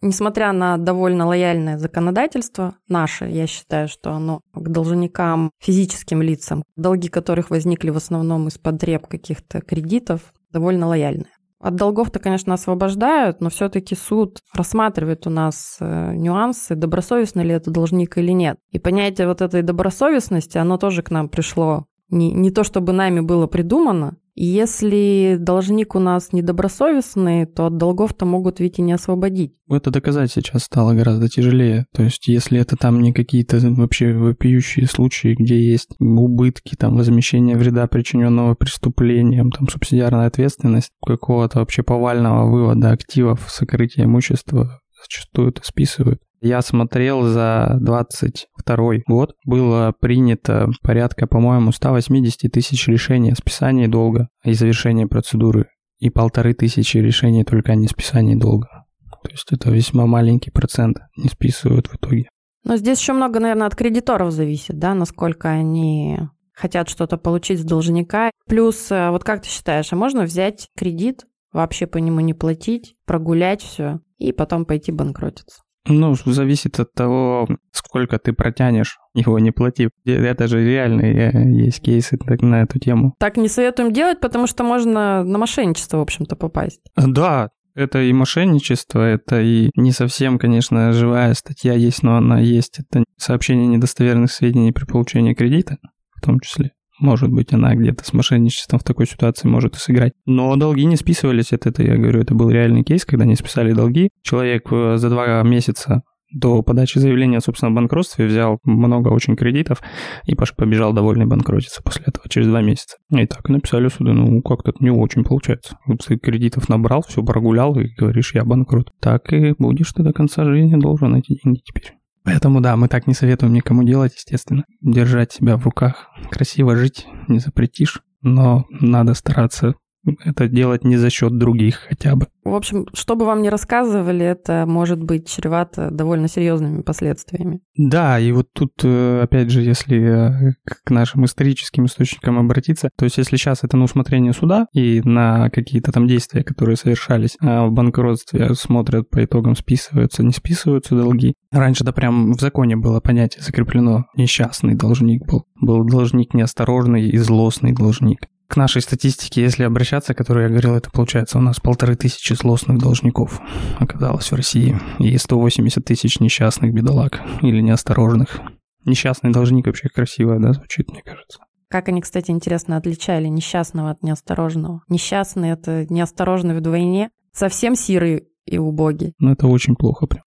Несмотря 0.00 0.52
на 0.52 0.76
довольно 0.76 1.26
лояльное 1.26 1.78
законодательство 1.78 2.76
наше, 2.88 3.24
я 3.26 3.46
считаю, 3.46 3.88
что 3.88 4.12
оно 4.12 4.40
к 4.54 4.68
должникам, 4.68 5.50
физическим 5.60 6.22
лицам, 6.22 6.62
долги 6.76 7.08
которых 7.08 7.50
возникли 7.50 7.90
в 7.90 7.96
основном 7.96 8.48
из 8.48 8.58
потреб 8.58 9.06
каких-то 9.06 9.60
кредитов, 9.60 10.32
довольно 10.52 10.86
лояльное. 10.86 11.30
От 11.60 11.74
долгов-то, 11.74 12.20
конечно, 12.20 12.54
освобождают, 12.54 13.40
но 13.40 13.50
все-таки 13.50 13.96
суд 13.96 14.38
рассматривает 14.54 15.26
у 15.26 15.30
нас 15.30 15.78
э, 15.80 16.12
нюансы, 16.14 16.76
добросовестный 16.76 17.42
ли 17.42 17.50
это 17.50 17.72
должник 17.72 18.16
или 18.16 18.30
нет. 18.30 18.58
И 18.70 18.78
понятие 18.78 19.26
вот 19.26 19.40
этой 19.40 19.62
добросовестности, 19.62 20.56
оно 20.56 20.78
тоже 20.78 21.02
к 21.02 21.10
нам 21.10 21.28
пришло. 21.28 21.86
Не, 22.10 22.30
не 22.30 22.52
то 22.52 22.62
чтобы 22.62 22.92
нами 22.92 23.20
было 23.20 23.48
придумано, 23.48 24.18
если 24.44 25.36
должник 25.38 25.94
у 25.94 25.98
нас 25.98 26.32
недобросовестный, 26.32 27.46
то 27.46 27.66
от 27.66 27.76
долгов-то 27.76 28.24
могут 28.26 28.60
ведь 28.60 28.78
и 28.78 28.82
не 28.82 28.92
освободить. 28.92 29.54
Это 29.68 29.90
доказать 29.90 30.30
сейчас 30.30 30.64
стало 30.64 30.94
гораздо 30.94 31.28
тяжелее. 31.28 31.86
То 31.92 32.02
есть, 32.02 32.28
если 32.28 32.60
это 32.60 32.76
там 32.76 33.00
не 33.00 33.12
какие-то 33.12 33.58
вообще 33.60 34.12
вопиющие 34.12 34.86
случаи, 34.86 35.34
где 35.38 35.60
есть 35.60 35.90
убытки, 35.98 36.74
там, 36.76 36.96
возмещение 36.96 37.56
вреда, 37.56 37.86
причиненного 37.86 38.54
преступлением, 38.54 39.50
там, 39.50 39.68
субсидиарная 39.68 40.28
ответственность, 40.28 40.90
какого-то 41.04 41.58
вообще 41.58 41.82
повального 41.82 42.50
вывода 42.50 42.90
активов, 42.90 43.46
сокрытия 43.48 44.04
имущества, 44.04 44.80
зачастую 45.02 45.50
это 45.50 45.62
списывают. 45.64 46.20
Я 46.40 46.62
смотрел 46.62 47.22
за 47.22 47.78
22 47.80 48.76
год, 49.06 49.34
было 49.44 49.92
принято 49.98 50.70
порядка, 50.82 51.26
по-моему, 51.26 51.72
180 51.72 52.50
тысяч 52.52 52.86
решений 52.86 53.32
о 53.32 53.36
списании 53.36 53.86
долга 53.86 54.28
и 54.44 54.52
завершении 54.52 55.04
процедуры, 55.04 55.66
и 55.98 56.10
полторы 56.10 56.54
тысячи 56.54 56.98
решений 56.98 57.44
только 57.44 57.72
о 57.72 57.76
несписании 57.76 58.36
долга. 58.36 58.86
То 59.22 59.30
есть 59.30 59.52
это 59.52 59.70
весьма 59.70 60.06
маленький 60.06 60.50
процент 60.50 60.98
не 61.16 61.28
списывают 61.28 61.88
в 61.88 61.96
итоге. 61.96 62.28
Но 62.64 62.76
здесь 62.76 63.00
еще 63.00 63.14
много, 63.14 63.40
наверное, 63.40 63.66
от 63.66 63.74
кредиторов 63.74 64.32
зависит, 64.32 64.78
да, 64.78 64.94
насколько 64.94 65.48
они 65.48 66.18
хотят 66.54 66.88
что-то 66.88 67.16
получить 67.16 67.60
с 67.60 67.64
должника. 67.64 68.30
Плюс, 68.46 68.90
э, 68.90 69.10
вот 69.10 69.24
как 69.24 69.42
ты 69.42 69.48
считаешь, 69.48 69.92
а 69.92 69.96
можно 69.96 70.22
взять 70.22 70.68
кредит, 70.76 71.24
вообще 71.52 71.86
по 71.86 71.98
нему 71.98 72.20
не 72.20 72.34
платить, 72.34 72.94
прогулять 73.06 73.62
все 73.62 74.00
и 74.18 74.32
потом 74.32 74.64
пойти 74.64 74.92
банкротиться? 74.92 75.62
Ну, 75.88 76.14
зависит 76.14 76.78
от 76.80 76.92
того, 76.92 77.48
сколько 77.72 78.18
ты 78.18 78.32
протянешь 78.32 78.98
его 79.14 79.38
не 79.38 79.50
платив. 79.50 79.90
Это 80.04 80.46
же 80.46 80.64
реальные 80.64 81.64
есть 81.64 81.80
кейсы 81.80 82.18
на 82.40 82.62
эту 82.62 82.78
тему. 82.78 83.14
Так 83.18 83.36
не 83.36 83.48
советуем 83.48 83.92
делать, 83.92 84.20
потому 84.20 84.46
что 84.46 84.64
можно 84.64 85.24
на 85.24 85.38
мошенничество, 85.38 85.98
в 85.98 86.02
общем-то, 86.02 86.36
попасть. 86.36 86.80
Да, 86.96 87.48
это 87.74 88.02
и 88.02 88.12
мошенничество, 88.12 89.00
это 89.00 89.40
и 89.40 89.70
не 89.76 89.92
совсем, 89.92 90.38
конечно, 90.38 90.92
живая 90.92 91.34
статья 91.34 91.74
есть, 91.74 92.02
но 92.02 92.16
она 92.16 92.38
есть. 92.40 92.80
Это 92.80 93.04
сообщение 93.16 93.66
недостоверных 93.66 94.30
сведений 94.30 94.72
при 94.72 94.84
получении 94.84 95.34
кредита, 95.34 95.78
в 96.16 96.20
том 96.20 96.40
числе. 96.40 96.72
Может 96.98 97.30
быть, 97.30 97.52
она 97.52 97.74
где-то 97.74 98.04
с 98.04 98.12
мошенничеством 98.12 98.78
в 98.80 98.84
такой 98.84 99.06
ситуации 99.06 99.48
может 99.48 99.76
и 99.76 99.78
сыграть. 99.78 100.12
Но 100.26 100.56
долги 100.56 100.84
не 100.84 100.96
списывались. 100.96 101.52
Это, 101.52 101.68
это 101.68 101.82
я 101.82 101.96
говорю, 101.96 102.20
это 102.20 102.34
был 102.34 102.50
реальный 102.50 102.82
кейс, 102.82 103.04
когда 103.04 103.24
не 103.24 103.36
списали 103.36 103.72
долги. 103.72 104.10
Человек 104.22 104.72
э, 104.72 104.96
за 104.96 105.08
два 105.10 105.42
месяца 105.42 106.02
до 106.32 106.62
подачи 106.62 106.98
заявления 106.98 107.38
о 107.38 107.40
собственном 107.40 107.74
банкротстве 107.74 108.26
взял 108.26 108.58
много 108.64 109.08
очень 109.08 109.36
кредитов 109.36 109.80
и 110.26 110.34
Паша 110.34 110.54
побежал 110.54 110.92
довольный 110.92 111.26
банкротиться 111.26 111.82
после 111.82 112.04
этого 112.06 112.28
через 112.28 112.48
два 112.48 112.60
месяца. 112.60 112.96
И 113.10 113.26
так 113.26 113.48
написали 113.48 113.88
суды, 113.88 114.12
ну 114.12 114.42
как-то 114.42 114.72
не 114.80 114.90
очень 114.90 115.24
получается. 115.24 115.78
Вот 115.86 116.00
ты 116.06 116.18
кредитов 116.18 116.68
набрал, 116.68 117.02
все 117.06 117.22
прогулял 117.22 117.78
и 117.78 117.88
говоришь, 117.96 118.34
я 118.34 118.44
банкрот. 118.44 118.90
Так 119.00 119.32
и 119.32 119.54
будешь 119.58 119.92
ты 119.92 120.02
до 120.02 120.12
конца 120.12 120.44
жизни 120.44 120.78
должен 120.78 121.14
эти 121.14 121.38
деньги 121.42 121.60
теперь. 121.64 121.97
Поэтому 122.28 122.60
да, 122.60 122.76
мы 122.76 122.88
так 122.88 123.06
не 123.06 123.14
советуем 123.14 123.54
никому 123.54 123.84
делать, 123.84 124.14
естественно. 124.14 124.64
Держать 124.82 125.32
себя 125.32 125.56
в 125.56 125.64
руках, 125.64 126.10
красиво 126.30 126.76
жить 126.76 127.06
не 127.26 127.38
запретишь, 127.38 128.02
но 128.20 128.66
надо 128.68 129.14
стараться 129.14 129.76
это 130.24 130.48
делать 130.48 130.84
не 130.84 130.96
за 130.96 131.10
счет 131.10 131.36
других 131.38 131.86
хотя 131.88 132.16
бы. 132.16 132.26
В 132.44 132.54
общем, 132.54 132.86
что 132.94 133.14
бы 133.14 133.26
вам 133.26 133.42
ни 133.42 133.48
рассказывали, 133.48 134.24
это 134.24 134.64
может 134.66 135.02
быть 135.02 135.28
чревато 135.28 135.90
довольно 135.90 136.28
серьезными 136.28 136.82
последствиями. 136.82 137.60
Да, 137.76 138.18
и 138.18 138.32
вот 138.32 138.48
тут, 138.54 138.72
э, 138.84 139.20
опять 139.22 139.50
же, 139.50 139.60
если 139.60 140.50
э, 140.50 140.54
к 140.64 140.90
нашим 140.90 141.24
историческим 141.26 141.84
источникам 141.84 142.38
обратиться, 142.38 142.88
то 142.96 143.04
есть 143.04 143.18
если 143.18 143.36
сейчас 143.36 143.64
это 143.64 143.76
на 143.76 143.84
усмотрение 143.84 144.32
суда 144.32 144.66
и 144.72 145.02
на 145.04 145.50
какие-то 145.50 145.92
там 145.92 146.06
действия, 146.06 146.42
которые 146.42 146.76
совершались 146.76 147.36
а 147.40 147.66
в 147.66 147.72
банкротстве, 147.72 148.54
смотрят 148.54 149.10
по 149.10 149.22
итогам, 149.24 149.54
списываются, 149.54 150.22
не 150.22 150.32
списываются 150.32 150.96
долги. 150.96 151.34
Раньше 151.52 151.84
это 151.84 151.92
прям 151.92 152.32
в 152.32 152.40
законе 152.40 152.76
было 152.76 153.00
понятие 153.00 153.42
закреплено. 153.42 154.06
Несчастный 154.16 154.74
должник 154.74 155.26
был. 155.26 155.44
Был 155.60 155.84
должник 155.84 156.34
неосторожный 156.34 157.08
и 157.08 157.18
злостный 157.18 157.72
должник 157.72 158.20
к 158.48 158.56
нашей 158.56 158.80
статистике, 158.80 159.42
если 159.42 159.62
обращаться, 159.62 160.14
которую 160.14 160.44
я 160.44 160.48
говорил, 160.48 160.74
это 160.74 160.90
получается 160.90 161.38
у 161.38 161.42
нас 161.42 161.60
полторы 161.60 161.96
тысячи 161.96 162.32
злостных 162.32 162.78
должников 162.78 163.40
оказалось 163.78 164.32
в 164.32 164.34
России 164.34 164.80
и 164.98 165.16
180 165.16 165.84
тысяч 165.84 166.18
несчастных 166.18 166.72
бедолаг 166.72 167.20
или 167.42 167.60
неосторожных. 167.60 168.40
Несчастный 168.86 169.32
должник 169.32 169.66
вообще 169.66 169.90
красиво, 169.90 170.38
да, 170.40 170.54
звучит, 170.54 170.90
мне 170.90 171.02
кажется. 171.02 171.40
Как 171.68 171.88
они, 171.88 172.00
кстати, 172.00 172.30
интересно 172.30 172.78
отличали 172.78 173.26
несчастного 173.26 173.90
от 173.90 174.02
неосторожного. 174.02 174.80
Несчастный— 174.88 175.50
это 175.50 175.86
неосторожный 175.90 176.56
вдвойне, 176.56 177.10
совсем 177.32 177.76
сирый 177.76 178.28
и 178.46 178.56
убогий. 178.56 179.12
Ну, 179.18 179.32
это 179.32 179.46
очень 179.46 179.76
плохо 179.76 180.06
прям. 180.06 180.24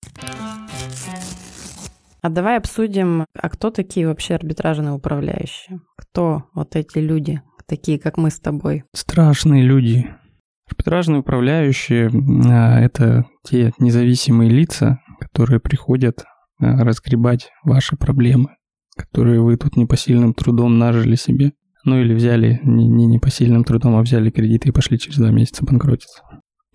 А 2.22 2.30
давай 2.30 2.58
обсудим, 2.58 3.26
а 3.34 3.50
кто 3.50 3.72
такие 3.72 4.08
вообще 4.08 4.36
арбитражные 4.36 4.94
управляющие? 4.94 5.80
Кто 5.98 6.44
вот 6.54 6.76
эти 6.76 7.00
люди, 7.00 7.42
такие, 7.72 7.98
как 7.98 8.18
мы 8.18 8.30
с 8.30 8.40
тобой? 8.40 8.84
Страшные 8.94 9.64
люди. 9.64 10.14
Арбитражные 10.70 11.22
управляющие 11.22 12.12
а,– 12.50 12.80
это 12.82 13.26
те 13.44 13.72
независимые 13.80 14.50
лица, 14.50 15.00
которые 15.22 15.62
приходят 15.62 16.26
а, 16.60 16.84
разгребать 16.84 17.50
ваши 17.64 17.96
проблемы, 17.96 18.58
которые 18.98 19.40
вы 19.40 19.56
тут 19.56 19.78
непосильным 19.78 20.34
трудом 20.34 20.78
нажили 20.78 21.16
себе. 21.16 21.54
Ну 21.86 22.00
или 22.00 22.14
взяли 22.14 22.60
не, 22.64 22.88
не 22.88 23.06
непосильным 23.06 23.64
трудом, 23.64 23.96
а 23.96 24.02
взяли 24.02 24.30
кредиты 24.30 24.70
и 24.70 24.74
пошли 24.74 25.00
через 25.00 25.18
два 25.18 25.32
месяца 25.32 25.66
банкротиться. 25.66 26.22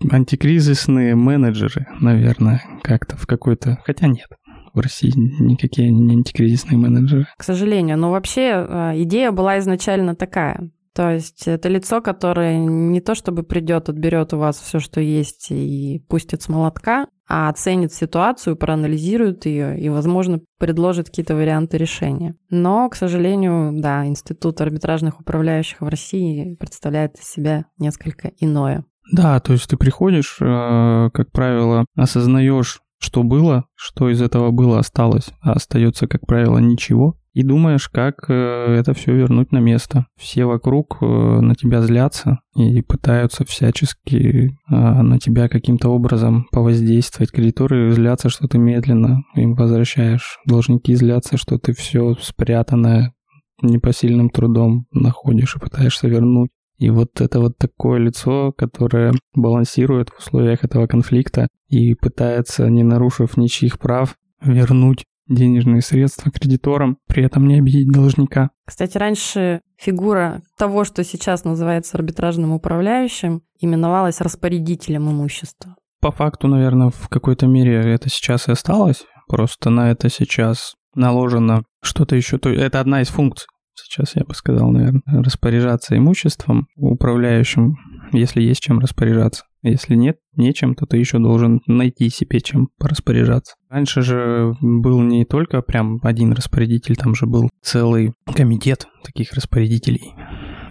Антикризисные 0.09 1.15
менеджеры, 1.15 1.85
наверное, 2.01 2.63
как-то 2.81 3.17
в 3.17 3.27
какой-то... 3.27 3.79
Хотя 3.85 4.07
нет, 4.07 4.27
в 4.73 4.79
России 4.79 5.11
никакие 5.15 5.89
они 5.89 6.01
не 6.01 6.15
антикризисные 6.15 6.77
менеджеры. 6.77 7.27
К 7.37 7.43
сожалению, 7.43 7.97
но 7.97 8.11
вообще 8.11 8.51
а, 8.53 8.93
идея 8.95 9.31
была 9.31 9.59
изначально 9.59 10.15
такая. 10.15 10.71
То 10.97 11.11
есть 11.11 11.47
это 11.47 11.69
лицо, 11.69 12.01
которое 12.01 12.57
не 12.57 13.01
то 13.01 13.13
чтобы 13.13 13.43
придет, 13.43 13.87
отберет 13.87 14.33
у 14.33 14.39
вас 14.39 14.57
все, 14.57 14.79
что 14.79 14.99
есть, 14.99 15.51
и 15.51 16.03
пустит 16.09 16.41
с 16.41 16.49
молотка, 16.49 17.05
а 17.29 17.49
оценит 17.49 17.93
ситуацию, 17.93 18.55
проанализирует 18.55 19.45
ее 19.45 19.79
и, 19.79 19.89
возможно, 19.89 20.39
предложит 20.57 21.09
какие-то 21.09 21.35
варианты 21.35 21.77
решения. 21.77 22.33
Но, 22.49 22.89
к 22.89 22.95
сожалению, 22.95 23.79
да, 23.79 24.07
институт 24.07 24.59
арбитражных 24.59 25.19
управляющих 25.19 25.81
в 25.81 25.87
России 25.87 26.55
представляет 26.55 27.19
из 27.19 27.25
себя 27.25 27.65
несколько 27.77 28.31
иное. 28.39 28.83
Да, 29.11 29.39
то 29.39 29.53
есть 29.53 29.69
ты 29.69 29.77
приходишь, 29.77 30.37
э, 30.41 31.09
как 31.13 31.31
правило, 31.31 31.85
осознаешь, 31.95 32.81
что 32.97 33.21
было, 33.21 33.65
что 33.75 34.09
из 34.09 34.19
этого 34.19 34.49
было 34.49 34.79
осталось, 34.79 35.29
а 35.41 35.51
остается, 35.51 36.07
как 36.07 36.25
правило, 36.25 36.57
ничего 36.57 37.19
и 37.37 37.43
думаешь, 37.43 37.87
как 37.87 38.25
э, 38.29 38.33
это 38.79 38.95
все 38.95 39.13
вернуть 39.13 39.51
на 39.51 39.59
место. 39.59 40.07
Все 40.15 40.45
вокруг 40.45 40.97
э, 41.01 41.05
на 41.05 41.53
тебя 41.53 41.83
злятся 41.83 42.39
и 42.55 42.81
пытаются 42.81 43.45
всячески 43.45 44.47
э, 44.47 44.75
на 44.75 45.19
тебя 45.19 45.47
каким-то 45.47 45.89
образом 45.89 46.47
повоздействовать. 46.51 47.31
Кредиторы 47.31 47.91
злятся, 47.91 48.29
что 48.29 48.47
ты 48.47 48.57
медленно 48.57 49.21
им 49.35 49.53
возвращаешь. 49.53 50.39
Должники 50.47 50.95
злятся, 50.95 51.37
что 51.37 51.59
ты 51.59 51.73
все 51.73 52.15
спрятанное 52.19 53.13
непосильным 53.61 54.31
трудом 54.31 54.87
находишь 54.91 55.57
и 55.57 55.59
пытаешься 55.59 56.07
вернуть. 56.07 56.49
И 56.79 56.89
вот 56.89 57.21
это 57.21 57.39
вот 57.39 57.55
такое 57.59 57.99
лицо, 57.99 58.51
которое 58.51 59.13
балансирует 59.35 60.09
в 60.09 60.17
условиях 60.17 60.63
этого 60.63 60.87
конфликта 60.87 61.49
и 61.67 61.93
пытается, 61.93 62.67
не 62.67 62.81
нарушив 62.81 63.37
ничьих 63.37 63.77
прав, 63.77 64.15
вернуть 64.41 65.05
денежные 65.27 65.81
средства 65.81 66.31
кредиторам, 66.31 66.97
при 67.07 67.23
этом 67.23 67.47
не 67.47 67.59
обидеть 67.59 67.91
должника. 67.91 68.51
Кстати, 68.65 68.97
раньше 68.97 69.61
фигура 69.77 70.41
того, 70.57 70.83
что 70.83 71.03
сейчас 71.03 71.43
называется 71.43 71.97
арбитражным 71.97 72.51
управляющим, 72.53 73.41
именовалась 73.59 74.21
распорядителем 74.21 75.09
имущества. 75.09 75.75
По 75.99 76.11
факту, 76.11 76.47
наверное, 76.47 76.89
в 76.89 77.09
какой-то 77.09 77.47
мере 77.47 77.75
это 77.93 78.09
сейчас 78.09 78.47
и 78.47 78.51
осталось. 78.51 79.05
Просто 79.27 79.69
на 79.69 79.91
это 79.91 80.09
сейчас 80.09 80.75
наложено 80.95 81.63
что-то 81.81 82.15
еще. 82.15 82.37
Это 82.37 82.79
одна 82.79 83.01
из 83.01 83.07
функций. 83.07 83.47
Сейчас 83.73 84.15
я 84.15 84.23
бы 84.23 84.33
сказал, 84.33 84.71
наверное, 84.71 85.01
распоряжаться 85.23 85.97
имуществом 85.97 86.67
управляющим, 86.75 87.75
если 88.11 88.41
есть 88.41 88.61
чем 88.61 88.79
распоряжаться. 88.79 89.43
Если 89.63 89.95
нет, 89.95 90.17
нечем, 90.35 90.75
то 90.75 90.85
ты 90.85 90.97
еще 90.97 91.19
должен 91.19 91.61
найти 91.67 92.09
себе 92.09 92.39
чем 92.39 92.69
пораспоряжаться. 92.77 93.55
Раньше 93.69 94.01
же 94.01 94.53
был 94.61 95.01
не 95.01 95.25
только 95.25 95.61
прям 95.61 95.99
один 96.03 96.31
распорядитель, 96.31 96.95
там 96.95 97.15
же 97.15 97.25
был 97.25 97.49
целый 97.61 98.13
комитет 98.33 98.87
таких 99.03 99.33
распорядителей. 99.33 100.13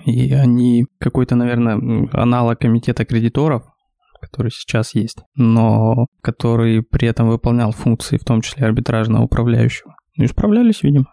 И 0.06 0.32
они 0.32 0.86
какой-то, 0.98 1.34
наверное, 1.34 2.08
аналог 2.12 2.60
комитета 2.60 3.04
кредиторов, 3.04 3.64
который 4.20 4.50
сейчас 4.50 4.94
есть, 4.94 5.18
но 5.34 6.06
который 6.22 6.82
при 6.82 7.08
этом 7.08 7.28
выполнял 7.28 7.72
функции, 7.72 8.16
в 8.16 8.24
том 8.24 8.40
числе 8.40 8.66
арбитражного 8.66 9.24
управляющего. 9.24 9.94
Ну 10.16 10.24
и 10.24 10.28
справлялись, 10.28 10.82
видимо. 10.82 11.12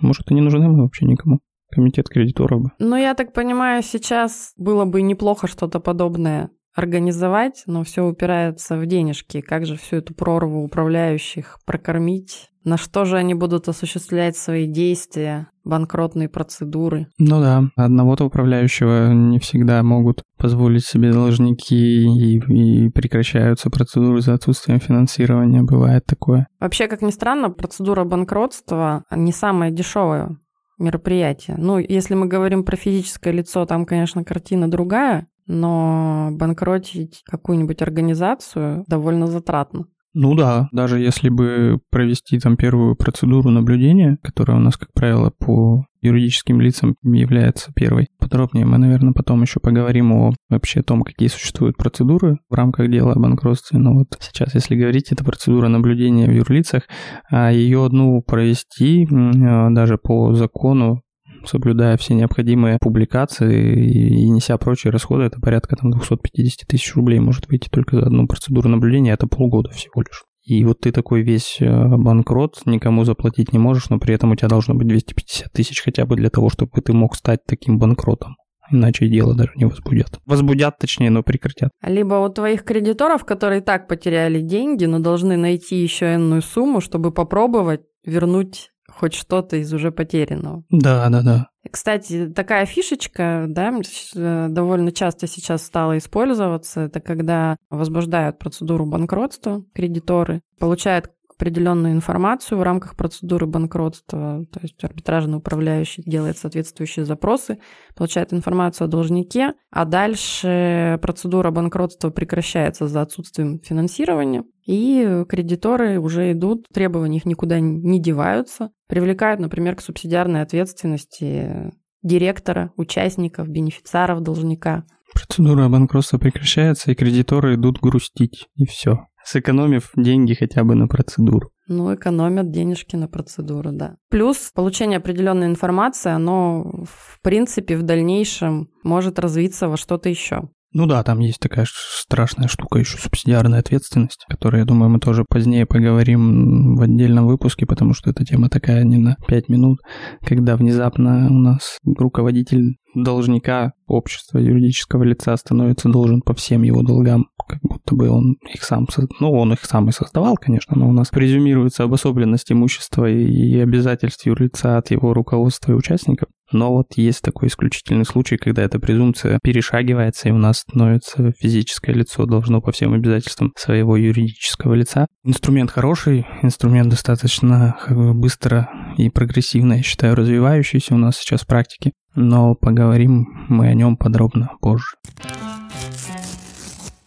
Может, 0.00 0.30
и 0.30 0.34
не 0.34 0.40
нужны 0.40 0.68
мы 0.68 0.82
вообще 0.82 1.06
никому. 1.06 1.40
Комитет 1.72 2.08
кредиторов 2.08 2.62
бы. 2.62 2.70
Ну, 2.78 2.96
я 2.96 3.14
так 3.14 3.32
понимаю, 3.32 3.82
сейчас 3.82 4.52
было 4.56 4.84
бы 4.84 5.02
неплохо 5.02 5.46
что-то 5.46 5.80
подобное 5.80 6.50
организовать, 6.74 7.64
но 7.66 7.84
все 7.84 8.04
упирается 8.04 8.76
в 8.76 8.86
денежки. 8.86 9.40
Как 9.40 9.66
же 9.66 9.76
всю 9.76 9.96
эту 9.96 10.14
прорву 10.14 10.64
управляющих 10.64 11.58
прокормить? 11.66 12.48
На 12.64 12.76
что 12.76 13.04
же 13.04 13.16
они 13.16 13.34
будут 13.34 13.68
осуществлять 13.68 14.36
свои 14.36 14.66
действия, 14.66 15.48
банкротные 15.64 16.28
процедуры? 16.28 17.08
Ну 17.18 17.40
да, 17.40 17.64
одного-то 17.76 18.24
управляющего 18.24 19.12
не 19.12 19.40
всегда 19.40 19.82
могут 19.82 20.22
позволить 20.38 20.84
себе 20.84 21.12
должники 21.12 21.74
и, 21.74 22.38
и 22.38 22.88
прекращаются 22.90 23.68
процедуры 23.68 24.20
за 24.20 24.34
отсутствием 24.34 24.78
финансирования. 24.78 25.62
Бывает 25.62 26.06
такое. 26.06 26.46
Вообще, 26.60 26.86
как 26.86 27.02
ни 27.02 27.10
странно, 27.10 27.50
процедура 27.50 28.04
банкротства 28.04 29.04
не 29.10 29.32
самая 29.32 29.72
дешевая 29.72 30.36
мероприятие. 30.82 31.56
Ну, 31.58 31.78
если 31.78 32.14
мы 32.14 32.26
говорим 32.26 32.64
про 32.64 32.76
физическое 32.76 33.32
лицо, 33.32 33.64
там, 33.66 33.86
конечно, 33.86 34.24
картина 34.24 34.70
другая, 34.70 35.28
но 35.46 36.30
банкротить 36.32 37.22
какую-нибудь 37.24 37.82
организацию 37.82 38.84
довольно 38.86 39.26
затратно. 39.26 39.86
Ну 40.14 40.34
да, 40.34 40.68
даже 40.72 41.00
если 41.00 41.30
бы 41.30 41.80
провести 41.90 42.38
там 42.38 42.56
первую 42.56 42.96
процедуру 42.96 43.50
наблюдения, 43.50 44.18
которая 44.22 44.58
у 44.58 44.60
нас, 44.60 44.76
как 44.76 44.92
правило, 44.92 45.32
по 45.38 45.86
юридическим 46.02 46.60
лицам 46.60 46.96
является 47.02 47.72
первой. 47.72 48.08
Подробнее 48.18 48.66
мы, 48.66 48.76
наверное, 48.76 49.12
потом 49.12 49.40
еще 49.42 49.60
поговорим 49.60 50.12
о 50.12 50.34
вообще 50.50 50.82
том, 50.82 51.02
какие 51.02 51.28
существуют 51.28 51.76
процедуры 51.76 52.38
в 52.50 52.54
рамках 52.54 52.90
дела 52.90 53.12
о 53.12 53.18
банкротстве. 53.18 53.78
Но 53.78 53.94
вот 53.94 54.18
сейчас, 54.20 54.54
если 54.54 54.74
говорить, 54.74 55.12
это 55.12 55.24
процедура 55.24 55.68
наблюдения 55.68 56.26
в 56.26 56.32
юрлицах, 56.32 56.82
а 57.30 57.50
ее 57.50 57.84
одну 57.84 58.20
провести 58.20 59.04
э, 59.04 59.70
даже 59.70 59.96
по 59.96 60.34
закону 60.34 61.02
соблюдая 61.46 61.96
все 61.96 62.14
необходимые 62.14 62.78
публикации 62.80 63.90
и, 63.90 64.28
неся 64.28 64.56
прочие 64.58 64.90
расходы, 64.92 65.24
это 65.24 65.40
порядка 65.40 65.76
там 65.76 65.90
250 65.90 66.68
тысяч 66.68 66.94
рублей 66.94 67.20
может 67.20 67.48
выйти 67.48 67.68
только 67.68 67.96
за 67.96 68.06
одну 68.06 68.26
процедуру 68.26 68.68
наблюдения, 68.68 69.12
это 69.12 69.26
полгода 69.26 69.70
всего 69.70 70.02
лишь. 70.02 70.24
И 70.44 70.64
вот 70.64 70.80
ты 70.80 70.90
такой 70.90 71.22
весь 71.22 71.58
э, 71.60 71.66
банкрот, 71.66 72.62
никому 72.66 73.04
заплатить 73.04 73.52
не 73.52 73.60
можешь, 73.60 73.90
но 73.90 73.98
при 74.00 74.14
этом 74.14 74.32
у 74.32 74.36
тебя 74.36 74.48
должно 74.48 74.74
быть 74.74 74.88
250 74.88 75.52
тысяч 75.52 75.80
хотя 75.80 76.04
бы 76.04 76.16
для 76.16 76.30
того, 76.30 76.48
чтобы 76.48 76.80
ты 76.80 76.92
мог 76.92 77.14
стать 77.14 77.44
таким 77.46 77.78
банкротом. 77.78 78.34
Иначе 78.70 79.06
дело 79.06 79.36
даже 79.36 79.52
не 79.54 79.66
возбудят. 79.66 80.18
Возбудят, 80.26 80.78
точнее, 80.78 81.10
но 81.10 81.22
прекратят. 81.22 81.70
Либо 81.82 82.14
у 82.14 82.28
твоих 82.28 82.64
кредиторов, 82.64 83.24
которые 83.24 83.60
так 83.60 83.86
потеряли 83.86 84.40
деньги, 84.40 84.86
но 84.86 84.98
должны 84.98 85.36
найти 85.36 85.76
еще 85.76 86.14
иную 86.14 86.42
сумму, 86.42 86.80
чтобы 86.80 87.12
попробовать 87.12 87.82
вернуть 88.04 88.71
хоть 88.88 89.14
что-то 89.14 89.56
из 89.56 89.72
уже 89.72 89.90
потерянного. 89.92 90.64
Да, 90.70 91.08
да, 91.08 91.22
да. 91.22 91.48
Кстати, 91.70 92.26
такая 92.28 92.66
фишечка, 92.66 93.46
да, 93.48 93.72
э, 94.14 94.46
довольно 94.48 94.92
часто 94.92 95.26
сейчас 95.26 95.64
стала 95.64 95.96
использоваться, 95.96 96.82
это 96.82 97.00
когда 97.00 97.56
возбуждают 97.70 98.38
процедуру 98.38 98.84
банкротства 98.84 99.64
кредиторы, 99.72 100.42
получают 100.58 101.10
определенную 101.42 101.92
информацию 101.92 102.56
в 102.56 102.62
рамках 102.62 102.94
процедуры 102.94 103.46
банкротства, 103.46 104.44
то 104.52 104.60
есть 104.62 104.82
арбитражный 104.84 105.38
управляющий 105.38 106.04
делает 106.06 106.38
соответствующие 106.38 107.04
запросы, 107.04 107.58
получает 107.96 108.32
информацию 108.32 108.84
о 108.84 108.88
должнике, 108.88 109.54
а 109.72 109.84
дальше 109.84 111.00
процедура 111.02 111.50
банкротства 111.50 112.10
прекращается 112.10 112.86
за 112.86 113.02
отсутствием 113.02 113.58
финансирования, 113.58 114.44
и 114.66 115.24
кредиторы 115.28 115.98
уже 115.98 116.30
идут, 116.30 116.68
требования 116.72 117.16
их 117.16 117.26
никуда 117.26 117.58
не 117.58 118.00
деваются, 118.00 118.70
привлекают, 118.86 119.40
например, 119.40 119.74
к 119.74 119.80
субсидиарной 119.80 120.42
ответственности 120.42 121.72
директора, 122.04 122.70
участников, 122.76 123.48
бенефициаров 123.48 124.22
должника. 124.22 124.84
Процедура 125.12 125.68
банкротства 125.68 126.18
прекращается, 126.18 126.92
и 126.92 126.94
кредиторы 126.94 127.56
идут 127.56 127.80
грустить, 127.80 128.46
и 128.54 128.64
все 128.64 129.00
сэкономив 129.24 129.90
деньги 129.96 130.34
хотя 130.34 130.64
бы 130.64 130.74
на 130.74 130.88
процедуру. 130.88 131.50
Ну, 131.68 131.94
экономят 131.94 132.50
денежки 132.50 132.96
на 132.96 133.08
процедуру, 133.08 133.70
да. 133.72 133.96
Плюс 134.10 134.50
получение 134.54 134.98
определенной 134.98 135.46
информации, 135.46 136.10
оно, 136.10 136.84
в 136.84 137.20
принципе, 137.22 137.76
в 137.76 137.82
дальнейшем 137.82 138.68
может 138.82 139.18
развиться 139.18 139.68
во 139.68 139.76
что-то 139.76 140.08
еще. 140.08 140.48
Ну 140.74 140.86
да, 140.86 141.02
там 141.02 141.18
есть 141.18 141.38
такая 141.38 141.66
страшная 141.68 142.48
штука, 142.48 142.78
еще 142.78 142.96
субсидиарная 142.96 143.60
ответственность, 143.60 144.24
которую, 144.28 144.60
я 144.60 144.64
думаю, 144.64 144.90
мы 144.90 145.00
тоже 145.00 145.24
позднее 145.28 145.66
поговорим 145.66 146.76
в 146.76 146.80
отдельном 146.80 147.26
выпуске, 147.26 147.66
потому 147.66 147.92
что 147.92 148.10
эта 148.10 148.24
тема 148.24 148.48
такая 148.48 148.82
не 148.84 148.96
на 148.96 149.16
5 149.26 149.48
минут, 149.48 149.80
когда 150.26 150.56
внезапно 150.56 151.28
у 151.30 151.34
нас 151.34 151.78
руководитель 151.84 152.76
должника 152.94 153.72
общества 153.86 154.38
юридического 154.38 155.02
лица 155.02 155.36
становится 155.36 155.88
должен 155.88 156.22
по 156.22 156.34
всем 156.34 156.62
его 156.62 156.82
долгам, 156.82 157.26
как 157.48 157.58
будто 157.62 157.94
бы 157.94 158.08
он 158.08 158.36
их 158.52 158.62
сам, 158.62 158.86
ну, 159.20 159.32
он 159.32 159.52
их 159.52 159.64
сам 159.64 159.88
и 159.88 159.92
создавал, 159.92 160.36
конечно, 160.36 160.76
но 160.76 160.88
у 160.88 160.92
нас 160.92 161.10
презюмируется 161.10 161.84
обособленность 161.84 162.50
имущества 162.50 163.10
и 163.10 163.58
обязательств 163.58 164.26
юрлица 164.26 164.78
от 164.78 164.90
его 164.90 165.12
руководства 165.12 165.72
и 165.72 165.74
участников. 165.74 166.28
Но 166.52 166.72
вот 166.72 166.86
есть 166.96 167.22
такой 167.22 167.48
исключительный 167.48 168.04
случай, 168.04 168.36
когда 168.36 168.62
эта 168.62 168.78
презумпция 168.78 169.38
перешагивается, 169.42 170.28
и 170.28 170.32
у 170.32 170.38
нас 170.38 170.58
становится 170.58 171.32
физическое 171.38 171.92
лицо 171.92 172.26
должно 172.26 172.60
по 172.60 172.72
всем 172.72 172.92
обязательствам 172.92 173.52
своего 173.56 173.96
юридического 173.96 174.74
лица. 174.74 175.06
Инструмент 175.24 175.70
хороший, 175.70 176.26
инструмент 176.42 176.90
достаточно 176.90 177.76
быстро 177.88 178.70
и 178.96 179.08
прогрессивно, 179.08 179.74
я 179.74 179.82
считаю, 179.82 180.14
развивающийся 180.14 180.94
у 180.94 180.98
нас 180.98 181.16
сейчас 181.16 181.42
в 181.42 181.46
практике, 181.46 181.92
но 182.14 182.54
поговорим 182.54 183.46
мы 183.48 183.68
о 183.68 183.74
нем 183.74 183.96
подробно 183.96 184.50
позже 184.60 184.96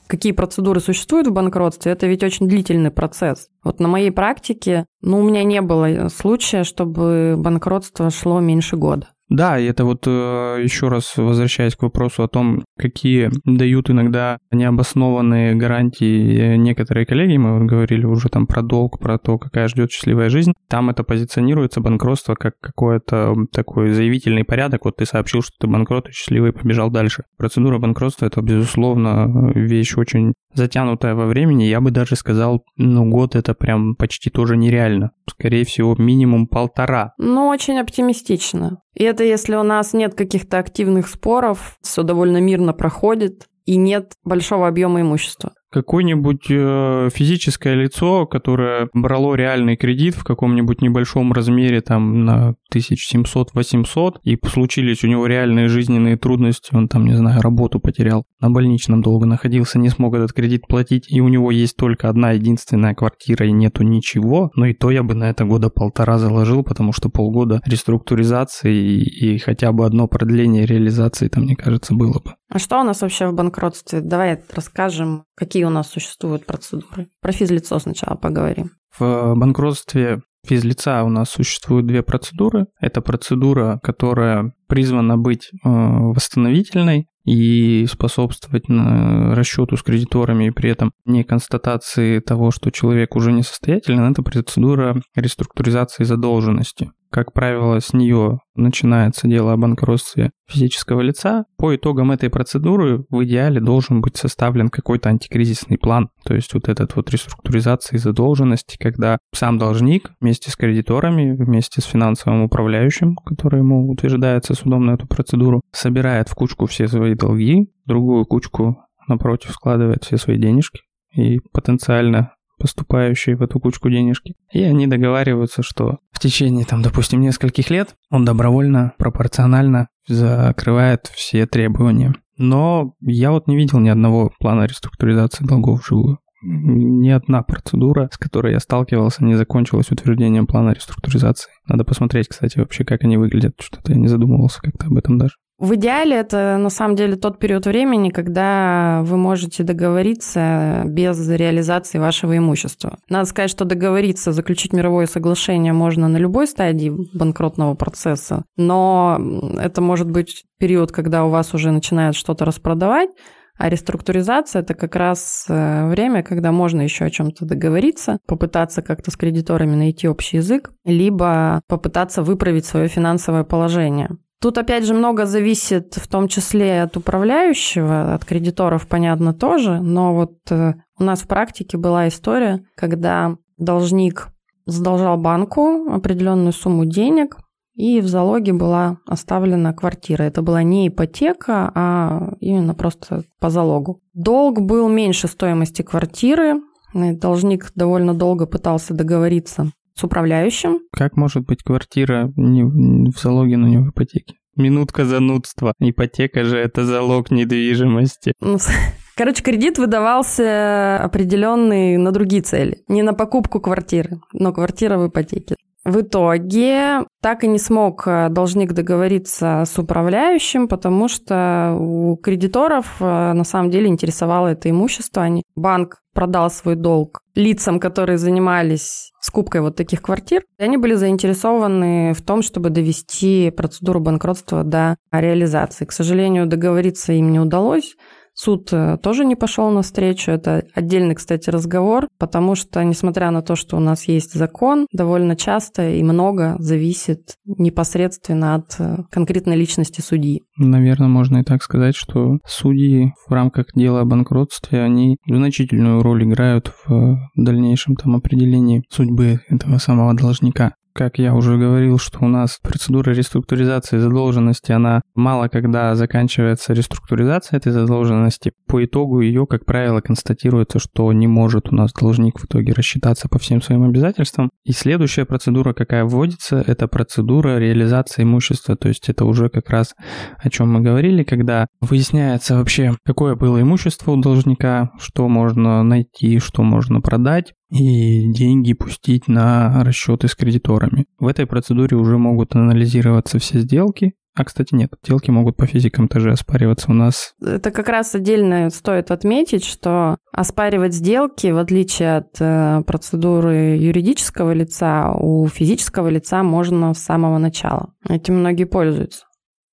какие 0.08 0.31
процедуры 0.31 0.79
существуют 0.79 1.27
в 1.27 1.34
банкротстве, 1.34 1.91
это 1.91 2.08
ведь 2.08 2.23
очень 2.23 2.47
длительный 2.47 2.91
процесс. 2.91 3.49
Вот 3.63 3.79
на 3.79 3.88
моей 3.88 4.12
практике, 4.12 4.86
ну, 5.01 5.19
у 5.19 5.23
меня 5.23 5.43
не 5.43 5.62
было 5.62 6.08
случая, 6.10 6.63
чтобы 6.63 7.36
банкротство 7.38 8.10
шло 8.10 8.39
меньше 8.39 8.77
года. 8.77 9.10
Да, 9.29 9.57
и 9.57 9.65
это 9.65 9.85
вот 9.85 10.03
э, 10.05 10.59
еще 10.63 10.88
раз 10.88 11.17
возвращаясь 11.17 11.75
к 11.75 11.81
вопросу 11.81 12.23
о 12.23 12.27
том, 12.27 12.63
какие 12.77 13.31
дают 13.43 13.89
иногда 13.89 14.38
необоснованные 14.51 15.55
гарантии 15.55 16.55
некоторые 16.57 17.07
коллеги, 17.07 17.38
мы 17.38 17.65
говорили 17.65 18.05
уже 18.05 18.29
там 18.29 18.45
про 18.45 18.61
долг, 18.61 18.99
про 18.99 19.17
то, 19.17 19.39
какая 19.39 19.67
ждет 19.67 19.91
счастливая 19.91 20.29
жизнь, 20.29 20.53
там 20.67 20.91
это 20.91 21.03
позиционируется 21.03 21.81
банкротство 21.81 22.35
как 22.35 22.53
какой-то 22.59 23.35
такой 23.51 23.91
заявительный 23.91 24.43
порядок, 24.43 24.85
вот 24.85 24.97
ты 24.97 25.05
сообщил, 25.05 25.41
что 25.41 25.53
ты 25.59 25.67
банкрот 25.67 26.07
и 26.09 26.11
счастливый 26.11 26.53
побежал 26.53 26.91
дальше. 26.91 27.23
Процедура 27.38 27.79
банкротства 27.79 28.27
это, 28.27 28.41
безусловно, 28.41 29.51
вещь 29.55 29.97
очень 29.97 30.33
затянутая 30.56 31.15
во 31.15 31.26
времени, 31.26 31.63
я 31.63 31.82
бы 31.82 31.91
даже 31.91 32.15
сказал, 32.15 32.63
ну 32.78 33.10
год 33.10 33.36
это 33.36 33.54
прям 33.54 33.96
почти 33.96 34.30
тоже 34.30 34.58
нереально. 34.58 35.12
Скорее 35.30 35.65
всего, 35.65 35.96
минимум 35.98 36.48
полтора. 36.48 37.13
Ну, 37.18 37.48
очень 37.48 37.80
оптимистично. 37.80 38.80
И 38.94 39.04
это 39.04 39.24
если 39.24 39.56
у 39.56 39.63
нас 39.63 39.94
нет 39.94 40.15
каких-то 40.15 40.60
активных 40.60 41.08
споров, 41.08 41.78
все 41.82 42.04
довольно 42.04 42.38
мирно 42.38 42.74
проходит, 42.74 43.48
и 43.65 43.78
нет 43.78 44.13
большого 44.24 44.68
объема 44.68 45.02
имущества. 45.02 45.54
Какое-нибудь 45.71 46.45
э, 46.49 47.10
физическое 47.13 47.75
лицо, 47.75 48.25
которое 48.25 48.89
брало 48.93 49.36
реальный 49.36 49.75
кредит 49.75 50.15
в 50.15 50.23
каком-нибудь 50.23 50.82
небольшом 50.82 51.34
размере, 51.34 51.82
там, 51.82 52.25
на 52.25 52.56
1700-800, 52.73 54.19
и 54.23 54.38
случились 54.47 55.04
у 55.04 55.08
него 55.08 55.28
реальные 55.28 55.67
жизненные 55.67 56.17
трудности, 56.17 56.73
он 56.73 56.88
там, 56.88 57.06
не 57.06 57.15
знаю, 57.15 57.41
работу 57.41 57.80
потерял, 57.80 58.25
на 58.39 58.49
больничном 58.49 59.01
долго 59.01 59.25
находился, 59.25 59.80
не 59.80 59.89
смог 59.89 60.15
этот 60.15 60.34
кредит 60.34 60.67
платить, 60.67 61.12
и 61.12 61.19
у 61.19 61.28
него 61.28 61.51
есть 61.51 61.75
только 61.75 62.10
одна 62.10 62.32
единственная 62.32 62.95
квартира 62.95 63.45
и 63.45 63.51
нету 63.51 63.84
ничего, 63.84 64.51
но 64.56 64.67
и 64.67 64.73
то 64.73 64.91
я 64.91 65.04
бы 65.04 65.13
на 65.13 65.30
это 65.30 65.45
года 65.45 65.69
полтора 65.69 66.17
заложил, 66.17 66.63
потому 66.63 66.93
что 66.93 67.10
полгода 67.10 67.62
реструктуризации 67.65 68.73
и, 68.73 69.34
и 69.36 69.38
хотя 69.39 69.71
бы 69.71 69.86
одно 69.86 70.08
продление 70.08 70.65
реализации 70.65 71.28
там, 71.28 71.43
мне 71.43 71.56
кажется, 71.56 71.93
было 71.93 72.19
бы. 72.19 72.36
А 72.49 72.60
что 72.60 72.80
у 72.80 72.84
нас 72.84 73.01
вообще 73.01 73.28
в 73.28 73.34
банкротстве? 73.34 74.01
Давай 74.01 74.41
расскажем, 74.54 75.24
какие 75.36 75.63
у 75.65 75.69
нас 75.69 75.89
существуют 75.89 76.45
процедуры. 76.45 77.08
Про 77.21 77.32
физлицо 77.32 77.80
сначала 77.80 78.15
поговорим. 78.15 78.71
В 78.98 79.36
банкротстве 79.36 80.21
физлица 80.45 81.04
у 81.04 81.10
нас 81.10 81.30
существуют 81.30 81.88
две 81.88 82.04
процедуры. 82.04 82.67
Это 82.80 83.02
процедура, 83.02 83.80
которая 83.84 84.54
призвана 84.67 85.17
быть 85.17 85.50
э, 85.52 85.58
восстановительной 85.63 87.08
и 87.26 87.88
способствовать 87.88 88.65
расчету 88.69 89.78
с 89.78 89.84
кредиторами 89.84 90.48
и 90.48 90.52
при 90.52 90.69
этом 90.69 90.91
не 91.06 91.24
констатации 91.24 92.19
того, 92.19 92.52
что 92.52 92.71
человек 92.71 93.15
уже 93.15 93.32
несостоятелен, 93.32 94.12
это 94.12 94.21
процедура 94.21 95.02
реструктуризации 95.15 96.04
задолженности. 96.04 96.91
Как 97.10 97.34
правило, 97.34 97.80
с 97.80 97.94
нее 97.94 98.39
начинается 98.56 99.28
дело 99.28 99.54
о 99.54 99.58
банкротстве 99.58 100.32
физического 100.48 101.02
лица. 101.02 101.46
По 101.58 101.76
итогам 101.76 102.12
этой 102.12 102.30
процедуры 102.30 103.06
в 103.10 103.24
идеале 103.24 103.62
должен 103.62 104.02
быть 104.02 104.18
составлен 104.18 104.70
какой-то 104.70 105.10
антикризисный 105.10 105.78
план. 105.78 106.10
То 106.26 106.36
есть 106.36 106.54
вот 106.54 106.68
этот 106.68 106.96
вот 106.96 107.10
реструктуризации 107.10 107.98
задолженности, 107.98 108.78
когда 108.78 109.18
сам 109.34 109.58
должник 109.58 110.12
вместе 110.20 110.52
с 110.52 110.56
кредиторами, 110.56 111.36
вместе 111.36 111.82
с 111.82 111.86
финансовым 111.86 112.44
управляющим, 112.44 113.15
который 113.15 113.60
ему 113.60 113.89
утверждается 113.89 114.54
судом 114.54 114.86
на 114.86 114.91
эту 114.91 115.08
процедуру, 115.08 115.62
собирает 115.72 116.30
в 116.30 116.36
кучку 116.36 116.65
все 116.65 116.88
свои 116.88 117.15
долги, 117.15 117.72
другую 117.86 118.26
кучку 118.26 118.78
напротив 119.08 119.52
складывает 119.52 120.04
все 120.04 120.18
свои 120.18 120.38
денежки 120.38 120.82
и 121.15 121.39
потенциально 121.54 122.34
поступающие 122.58 123.36
в 123.36 123.41
эту 123.41 123.60
кучку 123.60 123.89
денежки. 123.89 124.36
И 124.52 124.62
они 124.63 124.88
договариваются, 124.88 125.63
что 125.63 126.00
в 126.12 126.20
течение, 126.20 126.65
там, 126.65 126.82
допустим, 126.82 127.22
нескольких 127.22 127.70
лет 127.70 127.96
он 128.10 128.26
добровольно, 128.26 128.94
пропорционально 128.98 129.89
закрывает 130.08 131.08
все 131.13 131.46
требования. 131.46 132.13
Но 132.38 132.94
я 133.02 133.32
вот 133.32 133.48
не 133.48 133.56
видел 133.56 133.80
ни 133.80 133.89
одного 133.89 134.32
плана 134.39 134.65
реструктуризации 134.65 135.46
долгов 135.46 135.82
вживую. 135.82 136.20
Ни 136.48 137.10
одна 137.10 137.41
процедура, 137.41 138.10
с 138.12 138.18
которой 138.18 138.54
я 138.54 138.60
сталкивался, 138.60 139.24
не 139.24 139.36
закончилась 139.36 139.89
утверждением 139.89 140.46
плана 140.46 140.72
реструктуризации. 140.72 141.50
Надо 141.68 141.86
посмотреть, 141.86 142.28
кстати, 142.28 142.60
вообще, 142.60 142.84
как 142.84 143.04
они 143.04 143.18
выглядят. 143.18 143.56
Что-то 143.60 143.94
я 143.94 143.98
не 143.98 144.08
задумывался 144.08 144.62
как-то 144.62 144.88
об 144.88 144.98
этом 144.98 145.18
даже. 145.18 145.36
В 145.58 145.76
идеале 145.76 146.18
это 146.18 146.58
на 146.58 146.70
самом 146.70 146.98
деле 146.98 147.15
тот 147.15 147.39
период 147.39 147.65
времени, 147.65 148.10
когда 148.10 149.02
вы 149.04 149.15
можете 149.15 149.63
договориться 149.63 150.84
без 150.86 151.30
реализации 151.30 151.98
вашего 151.98 152.38
имущества. 152.38 152.98
Надо 153.10 153.26
сказать, 153.26 153.50
что 153.50 153.63
договориться, 153.63 154.34
заключить 154.34 154.74
мировое 154.74 155.06
соглашение 155.06 155.72
можно 155.72 156.10
на 156.10 156.18
любой 156.18 156.48
стадии 156.48 156.91
банкротного 157.13 157.74
процесса, 157.76 158.44
но 158.58 159.18
это 159.58 159.82
может 159.82 160.12
быть 160.12 160.44
период, 160.60 160.91
когда 160.91 161.24
у 161.24 161.30
вас 161.30 161.54
уже 161.54 161.72
начинают 161.72 162.18
что-то 162.18 162.44
распродавать, 162.44 163.10
а 163.58 163.70
реструктуризация 163.70 164.62
это 164.62 164.74
как 164.74 164.98
раз 164.98 165.46
э, 165.48 165.88
время, 165.88 166.24
когда 166.24 166.52
можно 166.52 166.82
еще 166.82 167.06
о 167.06 167.10
чем-то 167.10 167.46
договориться, 167.46 168.20
попытаться 168.28 168.82
как-то 168.82 169.12
с 169.12 169.15
кредиторами 169.15 169.76
найти 169.76 170.10
общий 170.10 170.38
язык, 170.38 170.72
либо 170.84 171.62
попытаться 171.70 172.22
выправить 172.22 172.65
свое 172.65 172.89
финансовое 172.89 173.46
положение. 173.46 174.10
Тут 174.45 174.60
опять 174.60 174.86
же 174.86 174.93
много 174.93 175.25
зависит 175.25 175.95
в 175.95 176.08
том 176.08 176.27
числе 176.27 176.84
от 176.84 176.95
управляющего, 176.95 178.13
от 178.13 178.25
кредиторов, 178.25 178.86
понятно, 178.86 179.34
тоже, 179.34 179.81
но 179.81 180.13
вот 180.13 180.36
э, 180.51 180.75
у 180.99 181.03
нас 181.03 181.21
в 181.21 181.27
практике 181.27 181.79
была 181.79 182.08
история, 182.08 182.63
когда 182.75 183.38
должник 183.58 184.27
задолжал 184.67 185.17
банку 185.17 185.91
определенную 185.91 186.53
сумму 186.53 186.86
денег, 186.86 187.38
и 187.73 187.99
в 188.01 188.08
залоге 188.08 188.53
была 188.53 188.99
оставлена 189.08 189.73
квартира. 189.73 190.21
Это 190.21 190.43
была 190.43 190.62
не 190.62 190.89
ипотека, 190.89 191.71
а 191.73 192.34
именно 192.39 192.75
просто 192.75 193.23
по 193.39 193.49
залогу. 193.49 193.99
Долг 194.13 194.62
был 194.62 194.88
меньше 194.89 195.27
стоимости 195.27 195.81
квартиры. 195.81 196.62
Должник 196.93 197.71
довольно 197.73 198.13
долго 198.13 198.45
пытался 198.45 198.93
договориться 198.93 199.71
с 199.95 200.03
управляющим. 200.03 200.79
Как 200.91 201.15
может 201.15 201.45
быть 201.45 201.63
квартира 201.63 202.31
не 202.36 202.63
в 202.63 203.17
залоге, 203.19 203.58
но 203.58 203.67
не 203.67 203.77
в 203.77 203.89
ипотеке? 203.89 204.36
Минутка 204.55 205.05
занудства. 205.05 205.73
Ипотека 205.79 206.45
же 206.45 206.58
это 206.58 206.86
залог 206.86 207.31
недвижимости. 207.31 208.34
Ну, 208.39 208.58
короче, 209.15 209.43
кредит 209.43 209.77
выдавался 209.77 210.97
определенный 210.97 211.97
на 211.97 212.12
другие 212.12 212.41
цели. 212.41 212.84
Не 212.88 213.03
на 213.03 213.13
покупку 213.13 213.60
квартиры, 213.60 214.21
но 214.31 214.53
квартира 214.53 214.97
в 214.97 215.08
ипотеке. 215.08 215.55
В 215.86 216.02
итоге 216.02 217.06
так 217.21 217.43
и 217.43 217.48
не 217.48 217.60
смог 217.60 218.08
э, 218.08 218.30
должник 218.30 218.74
договориться 218.74 219.63
с 219.67 219.78
управляющим, 219.78 220.67
потому 220.67 221.08
что 221.08 221.78
у 221.80 222.17
кредиторов 222.17 222.95
э, 223.00 223.34
на 223.34 223.43
самом 223.43 223.69
деле 223.69 223.88
интересовало 223.88 224.48
это 224.48 224.67
имущество. 224.67 225.21
Они, 225.21 225.43
банк 225.56 226.02
продал 226.15 226.50
свой 226.50 226.76
долг 226.76 227.21
лицам, 227.36 227.80
которые 227.80 228.17
занимались 228.17 229.12
скупкой 229.21 229.62
вот 229.62 229.76
таких 229.76 230.02
квартир. 230.02 230.43
И 230.58 230.63
они 230.63 230.78
были 230.78 230.95
заинтересованы 230.95 232.13
в 232.13 232.21
том, 232.24 232.41
чтобы 232.41 232.71
довести 232.71 233.52
процедуру 233.52 234.00
банкротства 234.00 234.63
до 234.63 234.95
реализации. 235.12 235.86
К 235.86 235.91
сожалению, 235.91 236.48
договориться 236.48 237.13
им 237.13 237.32
не 237.32 237.39
удалось. 237.39 237.95
Суд 238.36 238.67
э, 238.74 238.98
тоже 239.02 239.24
не 239.24 239.36
пошел 239.36 239.69
навстречу. 239.71 240.30
Это 240.30 240.63
отдельный, 240.74 241.15
кстати, 241.15 241.50
разговор, 241.50 242.10
потому 242.19 242.56
что, 242.56 242.84
несмотря 242.84 243.32
на 243.32 243.41
то, 243.41 243.56
что 243.56 243.78
у 243.78 243.80
нас 243.80 244.10
есть 244.10 244.34
закон, 244.34 244.88
довольно 244.91 245.38
часто 245.38 245.89
и 245.89 246.04
много 246.04 246.58
зависит 246.60 247.36
непосредственно 247.45 248.56
от 248.56 248.76
э, 248.78 248.98
конкретной 249.10 249.56
личности 249.56 250.02
судьи. 250.02 250.41
Наверное, 250.58 251.08
можно 251.08 251.38
и 251.38 251.43
так 251.43 251.63
сказать, 251.63 251.95
что 251.95 252.39
судьи 252.45 253.13
в 253.28 253.32
рамках 253.32 253.67
дела 253.74 254.02
о 254.02 254.06
банкротстве, 254.06 254.82
они 254.82 255.15
значительную 255.26 256.04
роль 256.04 256.26
играют 256.26 256.74
в 256.86 257.17
дальнейшем 257.38 257.95
там 257.95 258.17
определении 258.17 258.84
судьбы 258.89 259.39
этого 259.50 259.78
самого 259.78 260.13
должника. 260.13 260.74
Как 260.97 261.19
я 261.19 261.36
уже 261.36 261.58
говорил, 261.58 261.97
что 261.97 262.19
у 262.21 262.29
нас 262.29 262.58
процедура 262.63 263.12
реструктуризации 263.12 263.97
задолженности, 263.97 264.71
она 264.71 265.01
мало 265.13 265.49
когда 265.49 265.93
заканчивается 265.93 266.71
реструктуризация 266.71 267.58
этой 267.58 267.73
задолженности. 267.73 268.53
По 268.65 268.86
итогу 268.86 269.19
ее, 269.19 269.45
как 269.45 269.65
правило, 269.65 269.99
констатируется, 269.99 270.79
что 270.79 271.12
не 271.12 271.27
может 271.27 271.69
у 271.69 271.75
нас 271.75 271.91
должник 271.91 272.39
в 272.39 272.45
итоге 272.45 272.71
рассчитаться 272.71 273.27
по 273.27 273.39
всем 273.39 273.62
своим 273.62 273.84
обязательствам. 273.84 274.51
И 274.63 274.71
следующая 274.71 275.25
процедура, 275.25 275.73
какая 275.73 276.05
вводится, 276.05 276.63
это 276.65 276.88
процедура 276.88 277.58
реализации 277.58 278.23
имущества. 278.23 278.77
То 278.77 278.88
есть 278.88 279.10
это 279.10 279.25
уже 279.25 279.49
как 279.49 279.69
раз 279.69 279.95
о 280.38 280.49
чем 280.49 280.71
мы 280.71 280.79
говорили, 280.79 281.23
когда 281.23 281.67
выясняется 281.81 282.55
вообще, 282.55 282.95
какое 283.03 283.36
было 283.36 283.62
имущество 283.62 284.12
у 284.12 284.21
должника, 284.21 284.91
что 284.97 285.27
можно 285.27 285.84
найти, 285.84 286.39
что 286.39 286.63
можно 286.63 287.01
продать, 287.01 287.51
и 287.69 288.32
деньги 288.32 288.73
пустить 288.73 289.28
на 289.28 289.84
расчеты 289.84 290.28
с 290.28 290.36
кредиторами. 290.36 291.06
В 291.19 291.28
этой 291.28 291.45
процедуре 291.45 291.97
уже 291.97 292.17
могут 292.17 292.56
анализироваться 292.56 293.39
все 293.39 293.60
сделки, 293.60 294.13
а, 294.38 294.43
кстати, 294.43 294.75
нет, 294.75 294.91
сделки 295.01 295.32
могут 295.32 295.56
по 295.56 295.65
физикам 295.65 296.10
тоже 296.10 296.32
оспариваться 296.32 296.91
у 296.91 296.93
нас. 296.93 297.34
Это 297.41 297.71
как 297.71 297.88
раз 297.88 298.13
отдельно 298.15 298.69
стоит 298.69 299.10
отметить, 299.10 299.63
что 299.63 300.17
оспаривать 300.34 300.93
сделки, 300.93 301.47
в 301.47 301.58
отличие 301.58 302.17
от 302.17 302.36
э, 302.41 302.84
процедуры 302.86 303.78
юридического 303.78 304.51
лица, 304.51 305.13
у 305.13 305.47
физического 305.47 306.10
лица 306.10 306.43
можно 306.43 306.93
с 306.93 306.99
самого 306.99 307.38
начала. 307.38 307.93
Этим 308.10 308.39
многие 308.39 308.65
пользуются. 308.65 309.23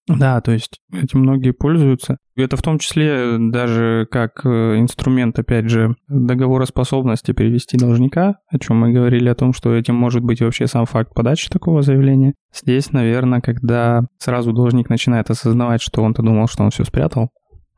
Да, 0.09 0.41
то 0.41 0.51
есть 0.53 0.81
этим 0.93 1.21
многие 1.21 1.53
пользуются. 1.53 2.17
Это 2.35 2.57
в 2.57 2.63
том 2.63 2.79
числе 2.79 3.37
даже 3.39 4.07
как 4.11 4.45
э, 4.45 4.79
инструмент, 4.79 5.39
опять 5.39 5.69
же, 5.69 5.95
договороспособности 6.09 7.33
перевести 7.33 7.77
должника, 7.77 8.37
о 8.49 8.59
чем 8.59 8.79
мы 8.79 8.93
говорили, 8.93 9.29
о 9.29 9.35
том, 9.35 9.53
что 9.53 9.75
этим 9.75 9.95
может 9.95 10.23
быть 10.23 10.41
вообще 10.41 10.67
сам 10.67 10.87
факт 10.87 11.15
подачи 11.15 11.51
такого 11.51 11.83
заявления. 11.83 12.35
Здесь, 12.53 12.91
наверное, 12.91 13.41
когда 13.41 14.03
сразу 14.19 14.53
должник 14.53 14.89
начинает 14.89 15.31
осознавать, 15.31 15.83
что 15.83 16.03
он-то 16.03 16.23
думал, 16.23 16.49
что 16.49 16.65
он 16.65 16.71
все 16.71 16.85
спрятал, 16.85 17.31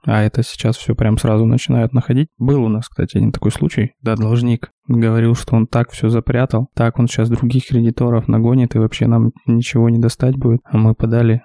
а 0.07 0.23
это 0.23 0.43
сейчас 0.43 0.77
все 0.77 0.95
прям 0.95 1.19
сразу 1.19 1.47
начинают 1.47 1.93
находить. 1.93 2.29
Был 2.39 2.63
у 2.65 2.69
нас, 2.69 2.89
кстати, 2.89 3.17
один 3.17 3.33
такой 3.33 3.51
случай, 3.51 3.93
да, 4.03 4.17
должник 4.17 4.71
говорил, 4.87 5.35
что 5.35 5.57
он 5.57 5.67
так 5.67 5.91
все 5.91 6.09
запрятал, 6.11 6.69
так 6.75 6.99
он 6.99 7.09
сейчас 7.09 7.31
других 7.31 7.67
кредиторов 7.67 8.29
нагонит, 8.29 8.75
и 8.75 8.79
вообще 8.79 9.07
нам 9.07 9.33
ничего 9.47 9.89
не 9.89 9.99
достать 9.99 10.37
будет. 10.37 10.61
А 10.65 10.77
мы 10.77 10.95
подали 10.95 11.43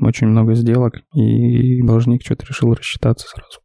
очень 0.00 0.28
много 0.28 0.54
сделок, 0.54 0.94
и 1.14 1.82
должник 1.82 2.22
что-то 2.24 2.46
решил 2.46 2.72
рассчитаться 2.74 3.28
сразу 3.28 3.60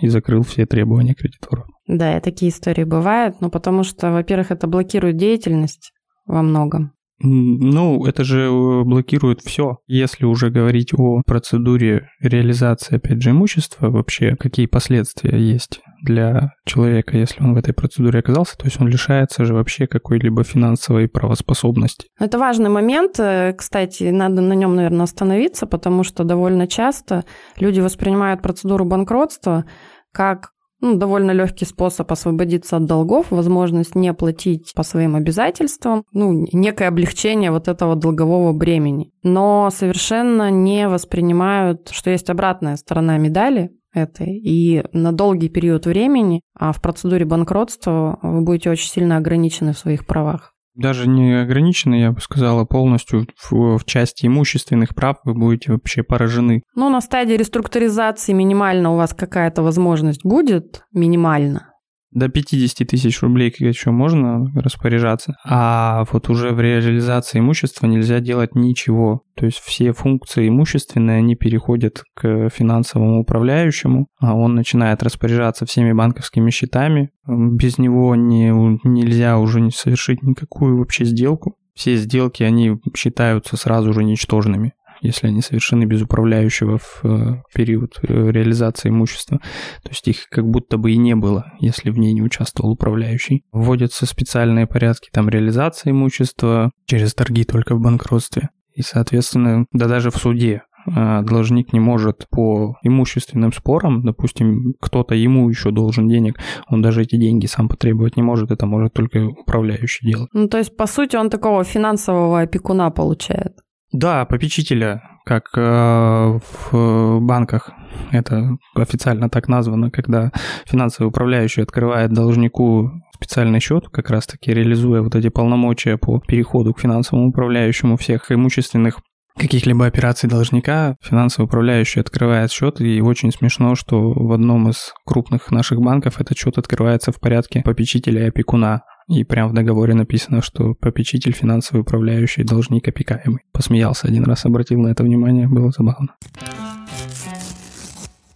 и 0.00 0.08
закрыл 0.08 0.42
все 0.42 0.66
требования 0.66 1.14
кредиторов. 1.14 1.66
Да, 1.86 2.16
и 2.16 2.20
такие 2.20 2.50
истории 2.50 2.84
бывают, 2.84 3.40
но 3.40 3.50
потому 3.50 3.82
что, 3.82 4.12
во-первых, 4.12 4.50
это 4.50 4.66
блокирует 4.66 5.16
деятельность 5.16 5.92
во 6.26 6.42
многом. 6.42 6.92
Ну, 7.20 8.06
это 8.06 8.22
же 8.22 8.42
э, 8.42 8.82
блокирует 8.84 9.40
все. 9.40 9.78
Если 9.86 10.24
уже 10.24 10.50
говорить 10.50 10.92
о 10.94 11.22
процедуре 11.26 12.10
реализации, 12.20 12.96
опять 12.96 13.22
же, 13.22 13.30
имущества, 13.30 13.90
вообще 13.90 14.36
какие 14.36 14.66
последствия 14.66 15.36
есть 15.38 15.80
для 16.02 16.52
человека, 16.64 17.16
если 17.16 17.42
он 17.42 17.54
в 17.54 17.56
этой 17.56 17.74
процедуре 17.74 18.20
оказался, 18.20 18.56
то 18.56 18.66
есть 18.66 18.80
он 18.80 18.88
лишается 18.88 19.44
же 19.44 19.54
вообще 19.54 19.88
какой-либо 19.88 20.44
финансовой 20.44 21.08
правоспособности. 21.08 22.06
Это 22.20 22.38
важный 22.38 22.70
момент, 22.70 23.18
э, 23.18 23.52
кстати, 23.52 24.04
надо 24.04 24.40
на 24.40 24.52
нем, 24.52 24.76
наверное, 24.76 25.04
остановиться, 25.04 25.66
потому 25.66 26.04
что 26.04 26.22
довольно 26.22 26.68
часто 26.68 27.24
люди 27.58 27.80
воспринимают 27.80 28.42
процедуру 28.42 28.84
банкротства 28.84 29.64
как 30.12 30.50
ну, 30.80 30.96
довольно 30.96 31.32
легкий 31.32 31.64
способ 31.64 32.10
освободиться 32.12 32.76
от 32.76 32.86
долгов, 32.86 33.26
возможность 33.30 33.94
не 33.94 34.12
платить 34.14 34.72
по 34.74 34.82
своим 34.82 35.16
обязательствам, 35.16 36.04
ну, 36.12 36.46
некое 36.52 36.88
облегчение 36.88 37.50
вот 37.50 37.68
этого 37.68 37.96
долгового 37.96 38.52
бремени. 38.52 39.10
Но 39.22 39.70
совершенно 39.72 40.50
не 40.50 40.88
воспринимают, 40.88 41.88
что 41.90 42.10
есть 42.10 42.30
обратная 42.30 42.76
сторона 42.76 43.18
медали, 43.18 43.70
этой. 43.94 44.36
И 44.36 44.84
на 44.92 45.12
долгий 45.12 45.48
период 45.48 45.86
времени 45.86 46.42
а 46.54 46.72
в 46.72 46.82
процедуре 46.82 47.24
банкротства 47.24 48.18
вы 48.22 48.42
будете 48.42 48.70
очень 48.70 48.90
сильно 48.90 49.16
ограничены 49.16 49.72
в 49.72 49.78
своих 49.78 50.06
правах 50.06 50.54
даже 50.78 51.08
не 51.08 51.42
ограничены, 51.42 51.96
я 51.96 52.12
бы 52.12 52.20
сказала, 52.20 52.64
полностью 52.64 53.26
в, 53.50 53.78
в 53.78 53.84
части 53.84 54.26
имущественных 54.26 54.94
прав 54.94 55.18
вы 55.24 55.34
будете 55.34 55.72
вообще 55.72 56.02
поражены. 56.02 56.62
Ну, 56.74 56.88
на 56.88 57.00
стадии 57.00 57.34
реструктуризации 57.34 58.32
минимально 58.32 58.92
у 58.92 58.96
вас 58.96 59.12
какая-то 59.12 59.62
возможность 59.62 60.24
будет, 60.24 60.84
минимально. 60.92 61.72
До 62.10 62.28
50 62.28 62.88
тысяч 62.88 63.20
рублей 63.20 63.54
еще 63.58 63.90
можно 63.90 64.50
распоряжаться, 64.54 65.36
а 65.44 66.04
вот 66.10 66.30
уже 66.30 66.52
в 66.52 66.60
реализации 66.60 67.38
имущества 67.38 67.86
нельзя 67.86 68.20
делать 68.20 68.54
ничего. 68.54 69.22
То 69.36 69.44
есть 69.44 69.58
все 69.58 69.92
функции 69.92 70.48
имущественные, 70.48 71.18
они 71.18 71.36
переходят 71.36 72.04
к 72.14 72.48
финансовому 72.48 73.20
управляющему, 73.20 74.06
а 74.20 74.34
он 74.34 74.54
начинает 74.54 75.02
распоряжаться 75.02 75.66
всеми 75.66 75.92
банковскими 75.92 76.50
счетами. 76.50 77.10
Без 77.26 77.76
него 77.76 78.14
не, 78.16 78.48
нельзя 78.84 79.38
уже 79.38 79.60
не 79.60 79.70
совершить 79.70 80.22
никакую 80.22 80.78
вообще 80.78 81.04
сделку. 81.04 81.56
Все 81.74 81.94
сделки, 81.96 82.42
они 82.42 82.78
считаются 82.96 83.56
сразу 83.56 83.92
же 83.92 84.02
ничтожными 84.02 84.72
если 85.00 85.28
они 85.28 85.42
совершены 85.42 85.84
без 85.84 86.02
управляющего 86.02 86.78
в 86.78 87.00
э, 87.04 87.42
период 87.54 87.98
э, 88.02 88.30
реализации 88.30 88.88
имущества. 88.88 89.38
То 89.82 89.90
есть 89.90 90.06
их 90.08 90.28
как 90.30 90.48
будто 90.48 90.76
бы 90.76 90.92
и 90.92 90.96
не 90.96 91.14
было, 91.14 91.52
если 91.60 91.90
в 91.90 91.98
ней 91.98 92.12
не 92.12 92.22
участвовал 92.22 92.72
управляющий. 92.72 93.44
Вводятся 93.52 94.06
специальные 94.06 94.66
порядки 94.66 95.08
там 95.12 95.28
реализации 95.28 95.90
имущества 95.90 96.70
через 96.86 97.14
торги 97.14 97.44
только 97.44 97.74
в 97.74 97.80
банкротстве. 97.80 98.50
И, 98.74 98.82
соответственно, 98.82 99.66
да 99.72 99.88
даже 99.88 100.10
в 100.10 100.16
суде 100.16 100.62
э, 100.86 101.22
должник 101.22 101.72
не 101.72 101.80
может 101.80 102.26
по 102.30 102.76
имущественным 102.82 103.52
спорам, 103.52 104.02
допустим, 104.04 104.74
кто-то 104.80 105.14
ему 105.14 105.48
еще 105.48 105.70
должен 105.70 106.08
денег, 106.08 106.38
он 106.68 106.82
даже 106.82 107.02
эти 107.02 107.16
деньги 107.16 107.46
сам 107.46 107.68
потребовать 107.68 108.16
не 108.16 108.22
может, 108.22 108.50
это 108.50 108.66
может 108.66 108.92
только 108.92 109.26
управляющий 109.26 110.06
делать. 110.06 110.28
Ну, 110.32 110.48
то 110.48 110.58
есть, 110.58 110.76
по 110.76 110.86
сути, 110.86 111.16
он 111.16 111.28
такого 111.30 111.64
финансового 111.64 112.40
опекуна 112.40 112.90
получает. 112.90 113.56
Да, 113.92 114.24
попечителя, 114.26 115.02
как 115.24 115.48
э, 115.56 116.38
в 116.70 117.20
банках 117.20 117.70
это 118.12 118.56
официально 118.74 119.30
так 119.30 119.48
названо, 119.48 119.90
когда 119.90 120.30
финансовый 120.66 121.08
управляющий 121.08 121.62
открывает 121.62 122.12
должнику 122.12 122.90
специальный 123.14 123.60
счет, 123.60 123.88
как 123.88 124.10
раз-таки 124.10 124.52
реализуя 124.52 125.02
вот 125.02 125.14
эти 125.14 125.28
полномочия 125.28 125.96
по 125.96 126.20
переходу 126.20 126.74
к 126.74 126.80
финансовому 126.80 127.28
управляющему 127.28 127.96
всех 127.96 128.30
имущественных 128.30 129.00
каких-либо 129.38 129.86
операций 129.86 130.28
должника, 130.28 130.96
финансовый 131.00 131.46
управляющий 131.46 132.00
открывает 132.00 132.50
счет, 132.50 132.80
и 132.80 133.00
очень 133.00 133.32
смешно, 133.32 133.74
что 133.74 134.12
в 134.12 134.32
одном 134.32 134.68
из 134.68 134.92
крупных 135.06 135.50
наших 135.50 135.80
банков 135.80 136.20
этот 136.20 136.36
счет 136.36 136.58
открывается 136.58 137.12
в 137.12 137.20
порядке 137.20 137.62
попечителя 137.64 138.24
и 138.24 138.28
опекуна. 138.28 138.82
И 139.08 139.24
прям 139.24 139.48
в 139.48 139.54
договоре 139.54 139.94
написано, 139.94 140.42
что 140.42 140.74
попечитель, 140.74 141.32
финансовый 141.32 141.80
управляющий, 141.80 142.44
должник 142.44 142.86
опекаемый. 142.88 143.40
Посмеялся 143.52 144.06
один 144.06 144.24
раз, 144.24 144.44
обратил 144.44 144.80
на 144.80 144.88
это 144.88 145.02
внимание, 145.02 145.48
было 145.48 145.70
забавно. 145.70 146.14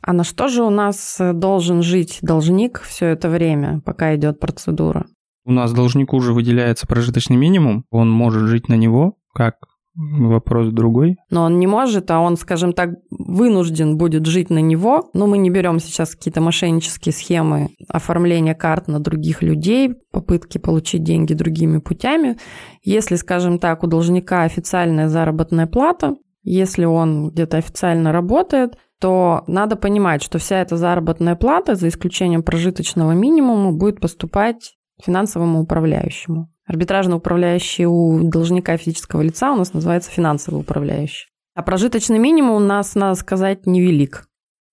А 0.00 0.12
на 0.12 0.24
что 0.24 0.48
же 0.48 0.62
у 0.62 0.70
нас 0.70 1.20
должен 1.34 1.82
жить 1.82 2.18
должник 2.22 2.80
все 2.80 3.06
это 3.06 3.28
время, 3.28 3.80
пока 3.84 4.16
идет 4.16 4.40
процедура? 4.40 5.06
У 5.44 5.52
нас 5.52 5.72
должнику 5.72 6.16
уже 6.16 6.32
выделяется 6.32 6.86
прожиточный 6.86 7.36
минимум, 7.36 7.84
он 7.90 8.10
может 8.10 8.48
жить 8.48 8.68
на 8.68 8.74
него, 8.74 9.16
как 9.34 9.56
Вопрос 9.94 10.68
другой. 10.72 11.16
Но 11.30 11.42
он 11.44 11.58
не 11.58 11.66
может, 11.66 12.10
а 12.10 12.20
он, 12.20 12.36
скажем 12.36 12.72
так, 12.72 12.90
вынужден 13.10 13.98
будет 13.98 14.24
жить 14.26 14.48
на 14.48 14.60
него. 14.60 15.10
Но 15.12 15.26
мы 15.26 15.36
не 15.36 15.50
берем 15.50 15.80
сейчас 15.80 16.14
какие-то 16.14 16.40
мошеннические 16.40 17.12
схемы 17.12 17.70
оформления 17.88 18.54
карт 18.54 18.88
на 18.88 19.00
других 19.00 19.42
людей, 19.42 19.94
попытки 20.10 20.58
получить 20.58 21.04
деньги 21.04 21.34
другими 21.34 21.78
путями. 21.78 22.38
Если, 22.82 23.16
скажем 23.16 23.58
так, 23.58 23.84
у 23.84 23.86
должника 23.86 24.44
официальная 24.44 25.08
заработная 25.08 25.66
плата, 25.66 26.16
если 26.42 26.86
он 26.86 27.30
где-то 27.30 27.58
официально 27.58 28.12
работает, 28.12 28.78
то 28.98 29.42
надо 29.46 29.76
понимать, 29.76 30.22
что 30.22 30.38
вся 30.38 30.60
эта 30.60 30.76
заработная 30.76 31.36
плата, 31.36 31.74
за 31.74 31.88
исключением 31.88 32.42
прожиточного 32.42 33.12
минимума, 33.12 33.72
будет 33.72 34.00
поступать 34.00 34.76
финансовому 35.02 35.60
управляющему. 35.60 36.51
Арбитражный 36.72 37.16
управляющий 37.16 37.84
у 37.84 38.30
должника 38.30 38.78
физического 38.78 39.20
лица 39.20 39.52
у 39.52 39.56
нас 39.56 39.74
называется 39.74 40.10
финансовый 40.10 40.58
управляющий. 40.60 41.26
А 41.54 41.62
прожиточный 41.62 42.18
минимум 42.18 42.56
у 42.56 42.66
нас, 42.66 42.94
надо 42.94 43.14
сказать, 43.14 43.66
невелик. 43.66 44.24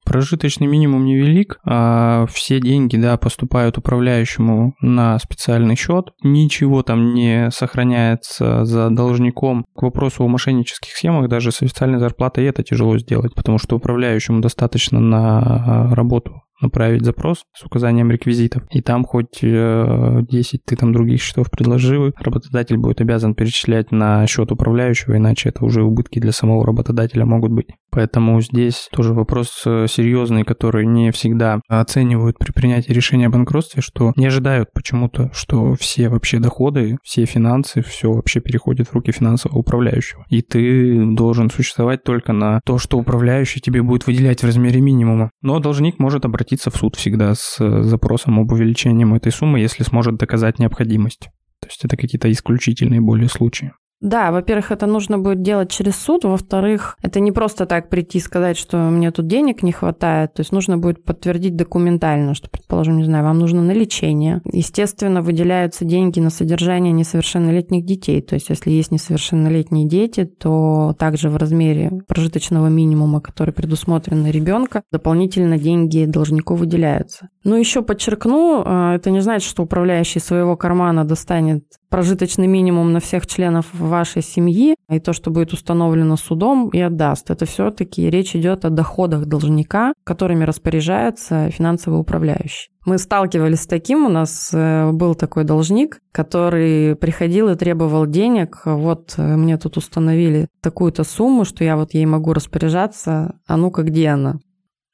Прожиточный 0.06 0.66
минимум 0.66 1.04
невелик, 1.04 1.60
а 1.66 2.26
все 2.28 2.62
деньги, 2.62 2.96
да, 2.96 3.18
поступают 3.18 3.78
управляющему 3.78 4.76
на 4.80 5.20
специальный 5.20 5.76
счет, 5.76 6.12
ничего 6.24 6.84
там 6.84 7.14
не 7.14 7.52
сохраняется 7.52 8.64
за 8.64 8.90
должником. 8.90 9.66
К 9.76 9.82
вопросу 9.82 10.24
о 10.24 10.30
мошеннических 10.30 10.94
схемах 10.94 11.28
даже 11.28 11.52
с 11.52 11.62
официальной 11.62 12.00
зарплатой 12.00 12.46
это 12.46 12.64
тяжело 12.64 12.98
сделать, 12.98 13.36
потому 13.36 13.58
что 13.58 13.76
управляющему 13.76 14.40
достаточно 14.40 15.02
на 15.02 15.94
работу 15.94 16.44
направить 16.62 17.06
запрос 17.06 17.44
с 17.56 17.64
указанием 17.66 18.12
реквизитов, 18.12 18.64
и 18.72 18.82
там 18.82 19.06
хоть 19.06 19.40
10 19.42 19.44
э, 19.44 20.58
ты 20.66 20.76
там 20.76 20.94
других 20.94 21.22
счетов 21.22 21.50
предложил, 21.50 22.14
работодатель 22.18 22.78
будет 22.78 23.02
обязан 23.02 23.36
перечислять 23.36 23.92
на 23.92 24.28
счет 24.28 24.52
управляющего, 24.52 25.18
иначе 25.18 25.50
это 25.50 25.66
уже 25.66 25.84
убытки 25.84 26.20
для 26.20 26.32
самого 26.32 26.66
работодателя 26.66 27.26
могут 27.26 27.52
быть. 27.52 27.68
Поэтому 27.92 28.42
здесь 28.42 28.88
тоже 28.92 29.14
вопрос 29.14 29.64
э, 29.66 29.88
серьезный, 29.90 30.44
который 30.44 30.86
не 30.86 31.12
всегда 31.12 31.62
оценивают 31.68 32.38
при 32.38 32.52
принятии 32.52 32.92
решения 32.92 33.28
о 33.28 33.30
банкротстве, 33.30 33.82
что 33.82 34.14
не 34.16 34.28
ожидают 34.28 34.70
почему-то, 34.74 35.30
что 35.34 35.74
все 35.76 36.10
вообще 36.10 36.40
доходы, 36.40 36.98
все 37.04 37.26
финансы, 37.26 37.82
все 37.82 38.12
вообще 38.12 38.40
переходит 38.40 38.88
в 38.88 38.94
руки 38.94 39.12
финансового 39.12 39.60
управляющего. 39.60 40.26
И 40.30 40.42
ты 40.42 41.16
должен 41.16 41.50
существовать 41.50 42.04
только 42.04 42.34
на 42.34 42.62
то, 42.66 42.78
что 42.78 42.98
управляющий 42.98 43.60
тебе 43.60 43.82
будет 43.82 44.08
выделять 44.08 44.42
в 44.42 44.46
размере 44.46 44.82
минимума. 44.82 45.32
Но 45.42 45.60
должник 45.60 46.00
может 46.00 46.26
обратиться 46.26 46.70
в 46.72 46.76
суд 46.76 46.96
всегда 46.96 47.34
с 47.36 47.58
э, 47.60 47.84
запросом 47.84 48.40
об 48.40 48.52
увеличении 48.52 49.10
этой 49.16 49.32
суммы, 49.32 49.60
если 49.60 49.84
сможет 49.84 50.18
доказать 50.18 50.60
необходимость. 50.60 51.30
То 51.62 51.68
есть 51.68 51.84
это 51.84 51.98
какие-то 51.98 52.32
исключительные 52.32 53.02
более 53.02 53.30
случаи. 53.30 53.74
Да, 54.02 54.32
во-первых, 54.32 54.72
это 54.72 54.86
нужно 54.86 55.20
будет 55.20 55.42
делать 55.42 55.70
через 55.70 55.98
суд, 55.98 56.24
во-вторых, 56.24 56.98
это 57.02 57.20
не 57.20 57.34
просто 57.34 57.66
так 57.66 57.90
прийти 57.90 58.20
и 58.20 58.22
сказать, 58.22 58.58
что 58.58 58.78
мне 58.78 59.12
тут 59.12 59.28
денег 59.28 59.62
не 59.62 59.74
хватает, 59.74 60.34
то 60.34 60.40
есть 60.40 60.54
нужно 60.54 60.78
будет 60.78 61.04
подтвердить 61.04 61.58
документально, 61.58 62.34
что, 62.34 62.50
предположим, 62.50 62.98
не 62.98 63.04
знаю, 63.04 63.26
вам 63.26 63.40
нужно 63.40 63.62
на 63.62 63.72
лечение. 63.72 64.42
Естественно, 64.46 65.22
выделяются 65.22 65.84
деньги 65.84 66.22
на 66.22 66.30
содержание 66.30 66.94
несовершеннолетних 66.94 67.84
детей, 67.86 68.22
то 68.22 68.36
есть 68.36 68.48
если 68.50 68.72
есть 68.72 68.92
несовершеннолетние 68.92 69.86
дети, 69.86 70.24
то 70.24 70.96
также 70.98 71.30
в 71.30 71.36
размере 71.36 71.92
прожиточного 72.08 72.68
минимума, 72.68 73.20
который 73.20 73.54
предусмотрен 73.54 74.24
на 74.24 74.32
ребенка, 74.32 74.82
дополнительно 74.94 75.58
деньги 75.58 76.06
должнику 76.06 76.56
выделяются. 76.56 77.28
Но 77.44 77.58
еще 77.58 77.82
подчеркну, 77.82 78.64
а, 78.66 78.96
это 78.96 79.12
не 79.12 79.20
значит, 79.20 79.50
что 79.50 79.64
управляющий 79.64 80.20
своего 80.20 80.56
кармана 80.56 81.04
достанет 81.04 81.64
прожиточный 81.90 82.48
минимум 82.48 82.94
на 82.94 83.00
всех 83.00 83.28
членов 83.28 83.68
вашей 83.74 84.22
семьи 84.22 84.76
и 84.90 85.00
то, 85.00 85.14
что 85.14 85.32
будет 85.32 85.54
установлено 85.54 86.16
судом, 86.16 86.70
и 86.70 86.80
отдаст. 86.80 87.32
Это 87.32 87.46
все-таки 87.46 88.10
речь 88.10 88.36
идет 88.36 88.66
о 88.66 88.70
доходах 88.70 89.26
должника, 89.26 89.94
которыми 90.04 90.44
распоряжается 90.44 91.50
финансовый 91.52 92.00
управляющий. 92.00 92.70
Мы 92.86 92.98
сталкивались 92.98 93.62
с 93.62 93.68
таким, 93.68 94.06
у 94.06 94.10
нас 94.10 94.52
э, 94.54 94.92
был 94.92 95.14
такой 95.14 95.44
должник, 95.44 96.00
который 96.12 96.96
приходил 96.96 97.50
и 97.50 97.56
требовал 97.56 98.08
денег. 98.08 98.62
Вот 98.66 99.14
э, 99.18 99.36
мне 99.36 99.58
тут 99.58 99.78
установили 99.78 100.48
такую-то 100.62 101.04
сумму, 101.04 101.46
что 101.46 101.64
я 101.64 101.76
вот 101.76 101.94
ей 101.94 102.06
могу 102.06 102.34
распоряжаться, 102.34 103.36
а 103.48 103.58
ну-ка 103.58 103.84
где 103.84 104.10
она? 104.10 104.40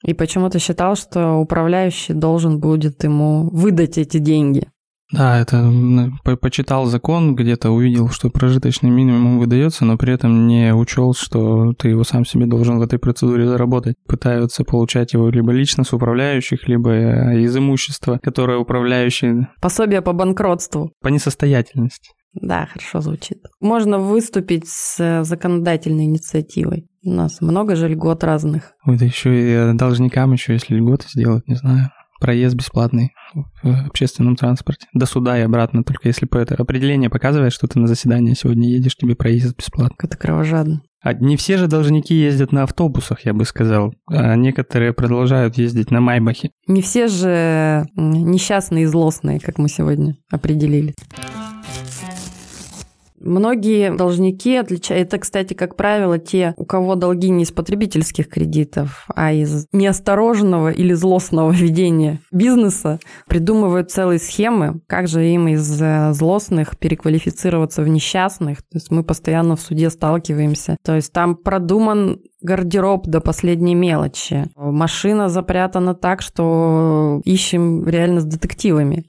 И 0.04 0.14
почему-то 0.14 0.60
считал, 0.60 0.96
что 0.96 1.36
управляющий 1.36 2.14
должен 2.14 2.60
будет 2.60 3.04
ему 3.04 3.50
выдать 3.52 3.98
эти 3.98 4.18
деньги. 4.18 4.68
Да, 5.12 5.40
это 5.40 5.72
почитал 6.42 6.86
закон, 6.86 7.36
где-то 7.36 7.70
увидел, 7.70 8.10
что 8.10 8.30
прожиточный 8.30 8.90
минимум 8.90 9.40
выдается, 9.40 9.86
но 9.86 9.98
при 9.98 10.14
этом 10.14 10.48
не 10.48 10.74
учел, 10.74 11.14
что 11.14 11.74
ты 11.74 11.90
его 11.90 12.04
сам 12.04 12.26
себе 12.26 12.48
должен 12.48 12.80
в 12.80 12.82
этой 12.82 12.98
процедуре 12.98 13.48
заработать. 13.48 13.96
Пытаются 14.08 14.64
получать 14.64 15.14
его 15.14 15.30
либо 15.30 15.52
лично 15.52 15.84
с 15.84 15.94
управляющих, 15.94 16.68
либо 16.68 16.90
э, 16.92 17.42
из 17.42 17.56
имущества, 17.56 18.20
которое 18.22 18.58
управляющий... 18.58 19.48
Пособие 19.62 20.02
по 20.02 20.14
банкротству. 20.14 20.92
По 21.02 21.10
несостоятельности. 21.10 22.10
Да, 22.34 22.66
хорошо 22.66 23.00
звучит. 23.00 23.38
Можно 23.62 24.00
выступить 24.00 24.68
с 24.68 25.00
э, 25.00 25.24
законодательной 25.24 26.06
инициативой. 26.06 26.88
У 27.04 27.12
нас 27.12 27.42
много 27.42 27.76
же 27.76 27.88
льгот 27.88 28.24
разных. 28.24 28.74
Вот 28.86 29.02
еще 29.02 29.40
и 29.40 29.54
э, 29.54 29.74
должникам 29.74 30.34
еще, 30.34 30.54
если 30.54 30.76
льготы 30.76 31.06
сделать, 31.08 31.48
не 31.48 31.56
знаю 31.56 31.92
проезд 32.20 32.56
бесплатный 32.56 33.14
в 33.64 33.88
общественном 33.88 34.36
транспорте. 34.36 34.88
До 34.94 35.06
суда 35.06 35.38
и 35.38 35.42
обратно, 35.42 35.84
только 35.84 36.08
если 36.08 36.26
по 36.26 36.38
это 36.38 36.56
определение 36.56 37.10
показывает, 37.10 37.54
что 37.54 37.68
ты 37.68 37.80
на 37.80 37.88
заседание 37.88 38.36
сегодня 38.36 38.70
едешь, 38.70 38.96
тебе 38.96 39.16
проезд 39.16 39.58
бесплатно. 39.58 39.96
Это 40.04 40.18
кровожадно. 40.18 40.82
А 41.06 41.14
не 41.14 41.38
все 41.38 41.58
же 41.58 41.68
должники 41.68 42.16
ездят 42.16 42.52
на 42.52 42.64
автобусах, 42.64 43.26
я 43.26 43.34
бы 43.34 43.46
сказал. 43.46 43.94
А 44.08 44.36
некоторые 44.36 44.92
продолжают 44.92 45.56
ездить 45.56 45.92
на 45.92 46.02
Майбахе. 46.02 46.50
Не 46.68 46.82
все 46.82 47.08
же 47.08 47.86
несчастные 47.96 48.86
и 48.86 48.88
злостные, 48.88 49.40
как 49.40 49.60
мы 49.60 49.70
сегодня 49.70 50.16
определили. 50.32 50.96
Многие 53.26 53.92
должники 53.92 54.56
отличают, 54.56 55.08
это, 55.08 55.18
кстати, 55.18 55.56
как 55.56 55.76
правило, 55.76 56.20
те, 56.20 56.54
у 56.58 56.66
кого 56.66 56.94
долги 56.94 57.30
не 57.30 57.44
из 57.44 57.52
потребительских 57.52 58.30
кредитов, 58.30 59.08
а 59.16 59.34
из 59.34 59.68
неосторожного 59.74 60.70
или 60.70 60.94
злостного 60.94 61.52
ведения 61.56 62.22
бизнеса, 62.32 63.00
придумывают 63.28 63.90
целые 63.90 64.20
схемы, 64.20 64.82
как 64.88 65.08
же 65.08 65.26
им 65.26 65.48
из 65.48 65.82
э, 65.82 66.14
злостных 66.14 66.78
переквалифицироваться 66.78 67.82
в 67.82 67.88
несчастных. 67.88 68.60
То 68.60 68.76
есть 68.76 68.92
мы 68.92 69.04
постоянно 69.04 69.56
в 69.56 69.62
суде 69.62 69.90
сталкиваемся. 69.90 70.78
То 70.84 70.96
есть 70.96 71.12
там 71.12 71.36
продуман 71.36 72.20
гардероб 72.42 73.08
до 73.08 73.22
последней 73.22 73.76
мелочи. 73.76 74.46
Машина 74.56 75.30
запрятана 75.30 75.96
так, 75.96 76.22
что 76.22 77.22
ищем 77.26 77.88
реально 77.88 78.22
с 78.22 78.26
детективами. 78.26 79.06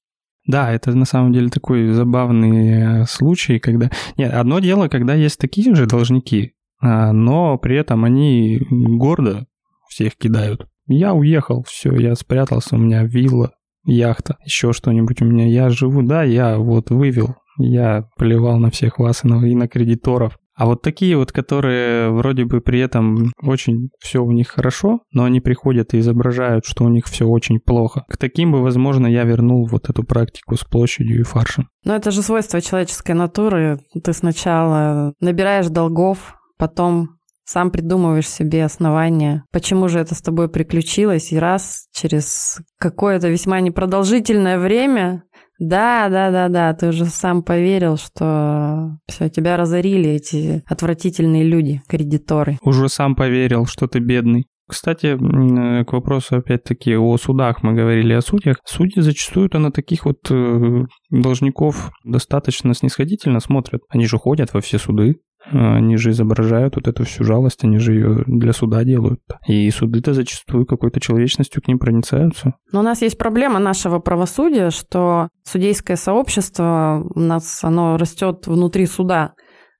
Да, 0.46 0.72
это 0.72 0.94
на 0.94 1.04
самом 1.04 1.32
деле 1.32 1.48
такой 1.48 1.88
забавный 1.88 3.02
э, 3.02 3.06
случай, 3.06 3.58
когда... 3.58 3.90
Нет, 4.16 4.32
одно 4.32 4.60
дело, 4.60 4.88
когда 4.88 5.14
есть 5.14 5.38
такие 5.40 5.74
же 5.74 5.86
должники, 5.86 6.52
а, 6.80 7.12
но 7.12 7.58
при 7.58 7.76
этом 7.76 8.04
они 8.04 8.60
гордо 8.70 9.46
всех 9.88 10.16
кидают. 10.16 10.68
Я 10.86 11.14
уехал, 11.14 11.64
все, 11.66 11.92
я 11.96 12.14
спрятался, 12.14 12.76
у 12.76 12.78
меня 12.78 13.02
вилла, 13.02 13.52
яхта, 13.84 14.36
еще 14.44 14.72
что-нибудь 14.72 15.20
у 15.20 15.24
меня. 15.24 15.46
Я 15.46 15.68
живу, 15.68 16.02
да, 16.02 16.22
я 16.22 16.58
вот 16.58 16.90
вывел, 16.90 17.34
я 17.58 18.08
плевал 18.16 18.58
на 18.58 18.70
всех 18.70 18.98
вас 18.98 19.24
и 19.24 19.28
на, 19.28 19.44
и 19.44 19.54
на 19.54 19.66
кредиторов. 19.66 20.38
А 20.56 20.64
вот 20.64 20.80
такие 20.82 21.16
вот, 21.16 21.32
которые 21.32 22.10
вроде 22.10 22.46
бы 22.46 22.60
при 22.60 22.80
этом 22.80 23.30
очень 23.42 23.90
все 24.00 24.22
у 24.22 24.32
них 24.32 24.48
хорошо, 24.48 25.00
но 25.12 25.24
они 25.24 25.40
приходят 25.40 25.92
и 25.92 25.98
изображают, 25.98 26.64
что 26.64 26.84
у 26.84 26.88
них 26.88 27.04
все 27.06 27.26
очень 27.26 27.60
плохо. 27.60 28.04
К 28.08 28.16
таким 28.16 28.52
бы, 28.52 28.62
возможно, 28.62 29.06
я 29.06 29.24
вернул 29.24 29.66
вот 29.66 29.90
эту 29.90 30.02
практику 30.02 30.56
с 30.56 30.64
площадью 30.64 31.20
и 31.20 31.24
фаршем. 31.24 31.68
Но 31.84 31.94
это 31.94 32.10
же 32.10 32.22
свойство 32.22 32.62
человеческой 32.62 33.12
натуры. 33.12 33.80
Ты 34.02 34.12
сначала 34.14 35.12
набираешь 35.20 35.66
долгов, 35.66 36.36
потом 36.56 37.16
сам 37.44 37.70
придумываешь 37.70 38.28
себе 38.28 38.64
основания, 38.64 39.44
почему 39.52 39.88
же 39.88 40.00
это 40.00 40.16
с 40.16 40.20
тобой 40.20 40.48
приключилось, 40.48 41.32
и 41.32 41.38
раз 41.38 41.86
через 41.92 42.58
какое-то 42.78 43.28
весьма 43.28 43.60
непродолжительное 43.60 44.58
время 44.58 45.22
да, 45.58 46.08
да, 46.08 46.30
да, 46.30 46.48
да, 46.48 46.74
ты 46.74 46.88
уже 46.88 47.06
сам 47.06 47.42
поверил, 47.42 47.96
что 47.96 48.98
все, 49.08 49.28
тебя 49.28 49.56
разорили 49.56 50.10
эти 50.10 50.62
отвратительные 50.66 51.44
люди, 51.44 51.82
кредиторы. 51.88 52.58
Уже 52.62 52.88
сам 52.88 53.14
поверил, 53.14 53.66
что 53.66 53.86
ты 53.86 53.98
бедный. 53.98 54.46
Кстати, 54.68 55.16
к 55.16 55.92
вопросу 55.92 56.36
опять-таки 56.36 56.96
о 56.96 57.16
судах. 57.18 57.62
Мы 57.62 57.74
говорили 57.74 58.12
о 58.12 58.20
судьях. 58.20 58.56
Судьи 58.64 59.00
зачастую-то 59.00 59.60
на 59.60 59.70
таких 59.70 60.04
вот 60.04 60.28
э, 60.28 60.84
должников 61.10 61.92
достаточно 62.04 62.74
снисходительно 62.74 63.38
смотрят. 63.38 63.82
Они 63.88 64.06
же 64.06 64.18
ходят 64.18 64.52
во 64.52 64.60
все 64.60 64.78
суды, 64.78 65.20
они 65.50 65.96
же 65.96 66.10
изображают 66.10 66.76
вот 66.76 66.88
эту 66.88 67.04
всю 67.04 67.24
жалость, 67.24 67.64
они 67.64 67.78
же 67.78 67.92
ее 67.92 68.24
для 68.26 68.52
суда 68.52 68.84
делают. 68.84 69.20
И 69.46 69.70
суды-то 69.70 70.12
зачастую 70.12 70.66
какой-то 70.66 71.00
человечностью 71.00 71.62
к 71.62 71.68
ним 71.68 71.78
проницаются. 71.78 72.54
Но 72.72 72.80
у 72.80 72.82
нас 72.82 73.02
есть 73.02 73.18
проблема 73.18 73.58
нашего 73.58 73.98
правосудия, 73.98 74.70
что 74.70 75.28
судейское 75.44 75.96
сообщество 75.96 77.06
у 77.14 77.20
нас 77.20 77.62
оно 77.62 77.96
растет 77.96 78.46
внутри 78.46 78.86
суда. 78.86 79.32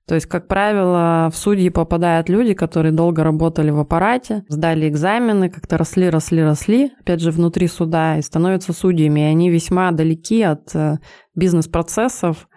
То 0.07 0.15
есть, 0.15 0.25
как 0.27 0.47
правило, 0.47 1.29
в 1.33 1.37
судьи 1.37 1.69
попадают 1.69 2.29
люди, 2.29 2.53
которые 2.53 2.93
долго 2.93 3.25
работали 3.25 3.71
в 3.71 3.79
аппарате, 3.79 4.43
сдали 4.47 4.87
экзамены, 4.87 5.49
как-то 5.49 5.77
росли, 5.77 6.09
росли, 6.09 6.41
росли, 6.41 6.91
опять 7.01 7.19
же, 7.19 7.29
внутри 7.29 7.67
суда, 7.67 8.17
и 8.17 8.21
становятся 8.21 8.71
судьями. 8.71 9.19
И 9.19 9.23
они 9.23 9.49
весьма 9.49 9.91
далеки 9.91 10.41
от 10.43 10.73
э, 10.73 10.99
бизнес-процессов, 11.35 12.47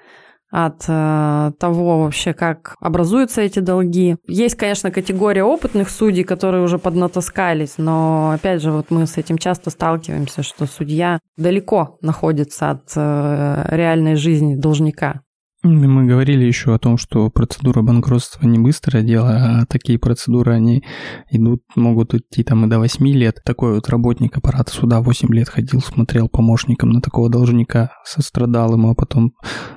от 0.51 0.85
э, 0.89 1.53
того 1.59 2.03
вообще, 2.03 2.33
как 2.33 2.75
образуются 2.81 3.41
эти 3.41 3.61
долги. 3.61 4.17
Есть, 4.27 4.57
конечно, 4.57 4.91
категория 4.91 5.45
опытных 5.45 5.91
судей, 5.91 6.25
которые 6.25 6.63
уже 6.63 6.79
поднатаскались, 6.79 7.75
но, 7.79 8.33
опять 8.33 8.61
же, 8.61 8.73
вот 8.73 8.91
мы 8.91 9.07
с 9.07 9.17
этим 9.17 9.39
часто 9.39 9.71
сталкиваемся, 9.71 10.43
что 10.43 10.67
судья 10.67 11.21
далеко 11.37 11.99
находится 12.03 12.71
от 12.71 12.93
э, 12.97 13.65
реальной 13.71 14.17
жизни 14.17 14.57
должника. 14.57 15.21
Мы 15.63 16.07
говорили 16.07 16.45
еще 16.45 16.75
о 16.75 16.79
том, 16.79 16.97
что 16.97 17.29
процедура 17.29 17.83
банкротства 17.83 18.47
не 18.47 18.59
быстрое 18.59 19.03
дело, 19.03 19.61
а 19.61 19.67
такие 19.67 19.99
процедуры, 19.99 20.55
они 20.55 20.85
идут, 21.31 21.63
могут 21.77 22.15
идти 22.15 22.43
там 22.43 22.65
и 22.65 22.69
до 22.69 22.79
8 22.79 23.07
лет. 23.09 23.41
Такой 23.45 23.75
вот 23.75 23.89
работник 23.91 24.39
аппарата 24.39 24.73
суда 24.73 25.03
8 25.03 25.29
лет 25.35 25.51
ходил, 25.51 25.83
смотрел 25.83 26.31
помощником 26.31 26.91
на 26.91 27.03
такого 27.03 27.29
должника, 27.29 27.93
сострадал 28.05 28.73
ему, 28.73 28.91
а 28.91 28.95
потом 28.95 29.33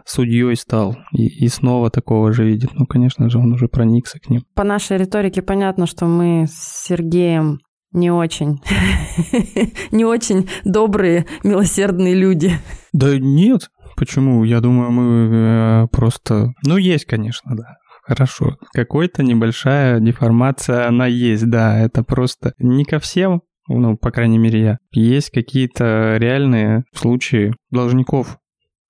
судьей 0.06 0.56
стал 0.56 0.96
и, 1.12 1.28
и 1.28 1.50
снова 1.50 1.90
такого 1.90 2.32
же 2.32 2.46
видит. 2.46 2.70
Ну, 2.76 2.86
конечно 2.86 3.30
же, 3.30 3.38
он 3.38 3.52
уже 3.52 3.68
проникся 3.68 4.20
к 4.20 4.30
ним. 4.30 4.44
По 4.56 4.64
нашей 4.64 4.98
риторике 4.98 5.42
понятно, 5.42 5.86
что 5.86 6.06
мы 6.06 6.48
с 6.48 6.86
Сергеем 6.88 7.60
не 7.92 8.10
очень, 8.10 8.62
не 9.92 10.06
очень 10.06 10.50
добрые, 10.64 11.26
милосердные 11.44 12.16
люди. 12.16 12.54
Да 12.94 13.20
нет, 13.20 13.70
Почему? 14.04 14.44
Я 14.44 14.60
думаю, 14.60 14.92
мы 14.92 15.30
э, 15.32 15.88
просто... 15.88 16.52
Ну, 16.66 16.76
есть, 16.76 17.06
конечно, 17.06 17.56
да. 17.56 17.78
Хорошо. 18.02 18.58
Какой-то 18.74 19.24
небольшая 19.24 20.02
деформация, 20.02 20.90
она 20.90 21.08
есть, 21.08 21.50
да. 21.50 21.80
Это 21.80 22.04
просто 22.04 22.52
не 22.58 22.84
ко 22.84 23.00
всем, 23.00 23.44
ну, 23.70 23.96
по 23.96 24.12
крайней 24.12 24.38
мере, 24.40 24.62
я. 24.62 24.78
Есть 24.92 25.30
какие-то 25.30 26.18
реальные 26.18 26.84
случаи 26.94 27.54
должников. 27.72 28.40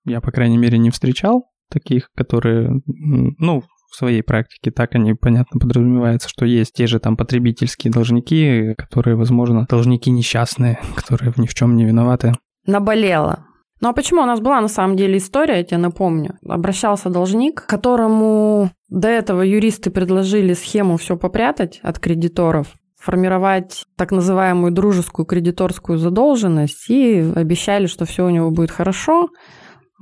Я, 0.04 0.19
по 0.19 0.32
крайней 0.32 0.58
мере, 0.58 0.80
не 0.80 0.89
встречал 0.89 1.43
таких, 1.69 2.10
которые, 2.15 2.82
ну, 2.88 3.62
в 3.91 3.95
своей 3.95 4.23
практике 4.23 4.71
так 4.71 4.95
они, 4.95 5.13
понятно, 5.13 5.60
подразумевается, 5.60 6.28
что 6.28 6.45
есть 6.47 6.73
те 6.73 6.88
же 6.88 6.99
там 6.99 7.17
потребительские 7.17 7.93
должники, 7.93 8.73
которые, 8.80 9.15
возможно, 9.15 9.67
должники 9.69 10.10
несчастные, 10.10 10.80
которые 10.95 11.32
ни 11.38 11.45
в 11.45 11.54
чем 11.54 11.76
не 11.76 11.86
виноваты. 11.86 12.34
Наболело. 12.65 13.45
Ну 13.84 13.89
а 13.89 13.93
почему? 13.93 14.22
У 14.22 14.26
нас 14.26 14.39
была 14.39 14.62
на 14.62 14.69
самом 14.69 14.96
деле 14.96 15.17
история, 15.17 15.58
я 15.58 15.63
тебе 15.65 15.78
напомню. 15.78 16.38
Обращался 16.48 17.10
должник, 17.10 17.65
которому 17.65 18.72
до 18.88 19.10
этого 19.10 19.41
юристы 19.41 19.91
предложили 19.91 20.54
схему 20.54 20.96
все 20.96 21.17
попрятать 21.17 21.82
от 21.84 22.00
кредиторов, 22.00 22.67
формировать 22.98 23.84
так 23.98 24.12
называемую 24.13 24.72
дружескую 24.72 25.26
кредиторскую 25.26 25.98
задолженность 25.98 26.89
и 26.89 27.30
обещали, 27.36 27.88
что 27.88 28.06
все 28.06 28.26
у 28.26 28.30
него 28.30 28.52
будет 28.52 28.72
хорошо, 28.72 29.28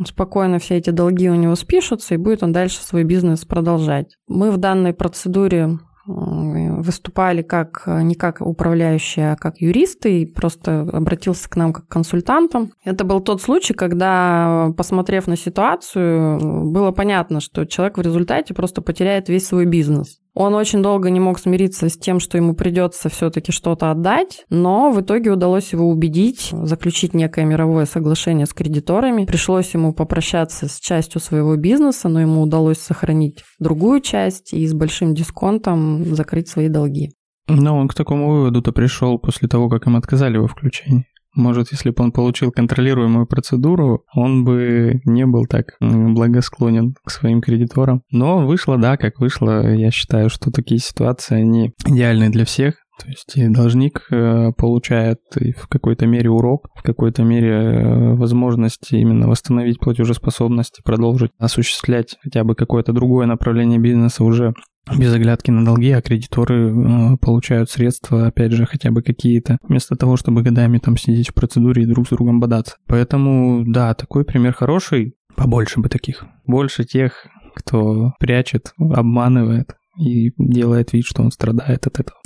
спокойно 0.05 0.59
все 0.59 0.77
эти 0.77 0.91
долги 0.91 1.27
у 1.31 1.35
него 1.35 1.55
спишутся, 1.55 2.13
и 2.13 2.17
будет 2.17 2.43
он 2.43 2.51
дальше 2.51 2.83
свой 2.83 3.03
бизнес 3.03 3.45
продолжать. 3.45 4.15
Мы 4.27 4.51
в 4.51 4.57
данной 4.57 4.93
процедуре 4.93 5.79
выступали 6.05 7.41
как 7.41 7.83
не 7.85 8.15
как 8.15 8.41
управляющие, 8.41 9.33
а 9.33 9.35
как 9.35 9.57
юристы, 9.57 10.21
и 10.21 10.25
просто 10.25 10.81
обратился 10.81 11.49
к 11.49 11.55
нам 11.55 11.73
как 11.73 11.87
к 11.87 11.91
консультантам. 11.91 12.71
Это 12.83 13.03
был 13.03 13.19
тот 13.19 13.41
случай, 13.41 13.73
когда, 13.73 14.71
посмотрев 14.77 15.27
на 15.27 15.35
ситуацию, 15.35 16.71
было 16.71 16.91
понятно, 16.91 17.39
что 17.39 17.65
человек 17.65 17.97
в 17.97 18.01
результате 18.01 18.53
просто 18.53 18.81
потеряет 18.81 19.29
весь 19.29 19.47
свой 19.47 19.65
бизнес. 19.65 20.20
Он 20.33 20.53
очень 20.53 20.81
долго 20.81 21.09
не 21.09 21.19
мог 21.19 21.39
смириться 21.39 21.89
с 21.89 21.97
тем, 21.97 22.19
что 22.19 22.37
ему 22.37 22.53
придется 22.55 23.09
все-таки 23.09 23.51
что-то 23.51 23.91
отдать, 23.91 24.45
но 24.49 24.91
в 24.91 25.01
итоге 25.01 25.31
удалось 25.31 25.73
его 25.73 25.89
убедить, 25.89 26.49
заключить 26.51 27.13
некое 27.13 27.43
мировое 27.45 27.85
соглашение 27.85 28.45
с 28.45 28.53
кредиторами. 28.53 29.25
Пришлось 29.25 29.73
ему 29.73 29.93
попрощаться 29.93 30.69
с 30.69 30.79
частью 30.79 31.19
своего 31.19 31.57
бизнеса, 31.57 32.07
но 32.07 32.21
ему 32.21 32.41
удалось 32.41 32.79
сохранить 32.79 33.43
другую 33.59 33.99
часть 33.99 34.53
и 34.53 34.65
с 34.65 34.73
большим 34.73 35.13
дисконтом 35.13 36.15
закрыть 36.15 36.47
свои 36.47 36.69
долги. 36.69 37.11
Но 37.47 37.77
он 37.77 37.89
к 37.89 37.93
такому 37.93 38.29
выводу-то 38.29 38.71
пришел 38.71 39.19
после 39.19 39.49
того, 39.49 39.67
как 39.67 39.85
им 39.87 39.97
отказали 39.97 40.37
во 40.37 40.47
включении. 40.47 41.05
Может, 41.35 41.71
если 41.71 41.91
бы 41.91 42.03
он 42.03 42.11
получил 42.11 42.51
контролируемую 42.51 43.25
процедуру, 43.25 44.05
он 44.13 44.43
бы 44.43 45.01
не 45.05 45.25
был 45.25 45.45
так 45.45 45.77
благосклонен 45.79 46.95
к 47.03 47.09
своим 47.09 47.41
кредиторам. 47.41 48.03
Но 48.11 48.45
вышло, 48.45 48.77
да, 48.77 48.97
как 48.97 49.19
вышло. 49.19 49.71
Я 49.73 49.91
считаю, 49.91 50.29
что 50.29 50.51
такие 50.51 50.79
ситуации, 50.79 51.35
они 51.35 51.73
идеальны 51.85 52.29
для 52.29 52.45
всех. 52.45 52.75
То 53.01 53.09
есть 53.09 53.35
и 53.35 53.47
должник 53.47 54.07
э, 54.11 54.51
получает 54.55 55.19
и 55.39 55.53
в 55.53 55.67
какой-то 55.67 56.05
мере 56.05 56.29
урок, 56.29 56.67
в 56.75 56.83
какой-то 56.83 57.23
мере 57.23 57.51
э, 57.51 58.13
возможность 58.13 58.91
именно 58.91 59.27
восстановить 59.27 59.79
платежеспособность 59.79 60.79
и 60.79 60.83
продолжить 60.83 61.31
осуществлять 61.39 62.17
хотя 62.21 62.43
бы 62.43 62.53
какое-то 62.53 62.93
другое 62.93 63.25
направление 63.25 63.79
бизнеса 63.79 64.23
уже 64.23 64.53
без 64.97 65.13
оглядки 65.13 65.51
на 65.51 65.65
долги, 65.65 65.91
а 65.91 66.01
кредиторы 66.01 66.69
э, 66.69 67.17
получают 67.17 67.71
средства, 67.71 68.27
опять 68.27 68.51
же, 68.51 68.65
хотя 68.65 68.91
бы 68.91 69.01
какие-то, 69.01 69.57
вместо 69.63 69.95
того, 69.95 70.15
чтобы 70.15 70.43
годами 70.43 70.77
там 70.77 70.97
сидеть 70.97 71.29
в 71.29 71.33
процедуре 71.33 71.83
и 71.83 71.87
друг 71.87 72.07
с 72.07 72.09
другом 72.11 72.39
бодаться. 72.39 72.75
Поэтому, 72.87 73.63
да, 73.65 73.93
такой 73.95 74.25
пример 74.25 74.53
хороший, 74.53 75.15
побольше 75.35 75.79
бы 75.79 75.89
таких. 75.89 76.25
Больше 76.45 76.83
тех, 76.83 77.27
кто 77.55 78.13
прячет, 78.19 78.73
обманывает 78.77 79.75
и 79.99 80.31
делает 80.37 80.93
вид, 80.93 81.05
что 81.05 81.23
он 81.23 81.31
страдает 81.31 81.87
от 81.87 81.99
этого. 81.99 82.17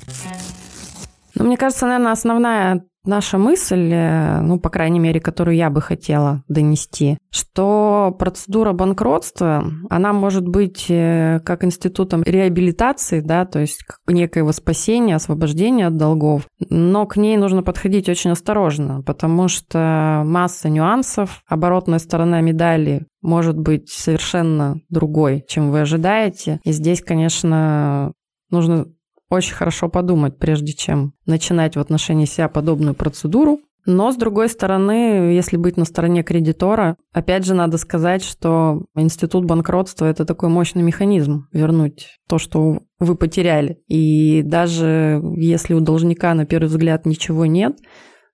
Ну, 1.35 1.45
мне 1.45 1.57
кажется, 1.57 1.85
наверное, 1.85 2.11
основная 2.11 2.85
наша 3.05 3.37
мысль, 3.37 3.91
э, 3.91 4.41
ну, 4.41 4.59
по 4.59 4.69
крайней 4.69 4.99
мере, 4.99 5.19
которую 5.19 5.55
я 5.55 5.69
бы 5.69 5.81
хотела 5.81 6.43
донести, 6.47 7.17
что 7.29 8.15
процедура 8.17 8.73
банкротства, 8.73 9.63
она 9.89 10.13
может 10.13 10.47
быть 10.47 10.85
э, 10.89 11.39
как 11.45 11.63
институтом 11.63 12.23
реабилитации, 12.23 13.21
да, 13.21 13.45
то 13.45 13.59
есть 13.59 13.83
как 13.83 13.99
некоего 14.07 14.51
спасения, 14.51 15.15
освобождения 15.15 15.87
от 15.87 15.97
долгов, 15.97 16.47
но 16.69 17.05
к 17.05 17.17
ней 17.17 17.37
нужно 17.37 17.63
подходить 17.63 18.09
очень 18.09 18.31
осторожно, 18.31 19.01
потому 19.03 19.47
что 19.47 20.23
масса 20.25 20.69
нюансов, 20.69 21.41
оборотная 21.47 21.99
сторона 21.99 22.41
медали 22.41 23.05
может 23.21 23.57
быть 23.57 23.89
совершенно 23.89 24.79
другой, 24.89 25.43
чем 25.47 25.71
вы 25.71 25.81
ожидаете. 25.81 26.59
И 26.63 26.71
здесь, 26.71 27.01
конечно, 27.01 28.13
нужно 28.51 28.85
очень 29.29 29.53
хорошо 29.53 29.89
подумать, 29.89 30.37
прежде 30.37 30.73
чем 30.73 31.13
начинать 31.25 31.75
в 31.75 31.79
отношении 31.79 32.25
себя 32.25 32.47
подобную 32.47 32.93
процедуру. 32.93 33.59
Но, 33.87 34.11
с 34.11 34.15
другой 34.15 34.49
стороны, 34.49 35.31
если 35.33 35.57
быть 35.57 35.77
на 35.77 35.85
стороне 35.85 36.23
кредитора, 36.23 36.97
опять 37.13 37.45
же, 37.45 37.53
надо 37.53 37.77
сказать, 37.77 38.23
что 38.23 38.85
институт 38.95 39.45
банкротства– 39.45 40.05
это 40.07 40.25
такой 40.25 40.49
мощный 40.49 40.81
механизм 40.81 41.47
вернуть 41.51 42.17
то, 42.27 42.39
что 42.39 42.79
вы 42.99 43.15
потеряли. 43.15 43.77
И 43.87 44.41
даже 44.41 45.21
если 45.37 45.75
у 45.75 45.81
должника, 45.81 46.33
на 46.33 46.45
первый 46.45 46.67
взгляд, 46.67 47.05
ничего 47.05 47.45
нет, 47.45 47.77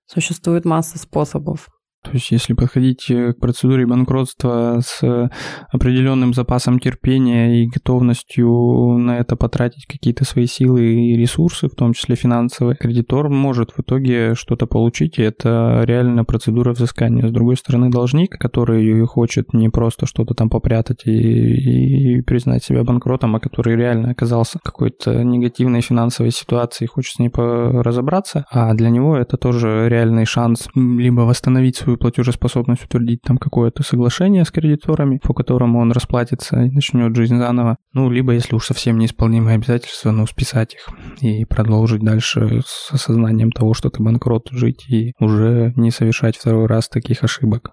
существует 0.06 0.64
масса 0.64 0.98
способов 0.98 1.68
то 2.02 2.10
есть, 2.12 2.30
если 2.32 2.54
подходить 2.54 3.10
э, 3.10 3.32
к 3.32 3.38
процедуре 3.38 3.86
банкротства 3.86 4.80
с 4.84 5.30
определенным 5.70 6.34
запасом 6.34 6.80
терпения 6.80 7.62
и 7.62 7.68
готовностью 7.68 8.98
на 8.98 9.18
это 9.18 9.36
потратить 9.36 9.86
какие-то 9.86 10.24
свои 10.24 10.46
силы 10.46 10.82
и 10.82 11.16
ресурсы, 11.16 11.68
в 11.68 11.74
том 11.74 11.92
числе 11.92 12.16
финансовые, 12.16 12.76
кредитор 12.76 13.28
может 13.28 13.70
в 13.70 13.80
итоге 13.80 14.34
что-то 14.34 14.66
получить, 14.66 15.18
и 15.18 15.22
это 15.22 15.82
реально 15.84 16.24
процедура 16.24 16.72
взыскания. 16.72 17.28
С 17.28 17.30
другой 17.30 17.56
стороны, 17.56 17.88
должник, 17.88 18.36
который 18.38 19.06
хочет 19.06 19.54
не 19.54 19.68
просто 19.68 20.06
что-то 20.06 20.34
там 20.34 20.50
попрятать 20.50 21.06
и, 21.06 22.18
и 22.18 22.22
признать 22.22 22.64
себя 22.64 22.82
банкротом, 22.82 23.36
а 23.36 23.40
который 23.40 23.76
реально 23.76 24.10
оказался 24.10 24.58
в 24.58 24.62
какой-то 24.62 25.22
негативной 25.22 25.82
финансовой 25.82 26.32
ситуации 26.32 26.84
и 26.84 26.88
хочет 26.88 27.14
с 27.14 27.18
ней 27.18 27.30
разобраться, 27.32 28.44
а 28.50 28.74
для 28.74 28.90
него 28.90 29.16
это 29.16 29.36
тоже 29.36 29.86
реальный 29.88 30.24
шанс 30.24 30.68
либо 30.74 31.20
восстановить 31.22 31.76
свою 31.76 31.91
свою 31.92 31.98
платежеспособность 31.98 32.84
утвердить 32.84 33.22
там 33.22 33.38
какое-то 33.38 33.82
соглашение 33.82 34.44
с 34.44 34.50
кредиторами, 34.50 35.18
по 35.18 35.34
которому 35.34 35.80
он 35.80 35.92
расплатится 35.92 36.62
и 36.62 36.70
начнет 36.70 37.14
жизнь 37.14 37.36
заново. 37.36 37.76
Ну, 37.92 38.10
либо, 38.10 38.32
если 38.32 38.54
уж 38.54 38.66
совсем 38.66 38.98
неисполнимые 38.98 39.56
обязательства, 39.56 40.10
ну, 40.10 40.26
списать 40.26 40.74
их 40.74 40.88
и 41.20 41.44
продолжить 41.44 42.02
дальше 42.02 42.62
с 42.66 42.92
осознанием 42.92 43.52
того, 43.52 43.74
что 43.74 43.90
ты 43.90 44.02
банкрот, 44.02 44.48
жить 44.50 44.86
и 44.88 45.12
уже 45.20 45.72
не 45.76 45.90
совершать 45.90 46.36
второй 46.36 46.66
раз 46.66 46.88
таких 46.88 47.24
ошибок. 47.24 47.72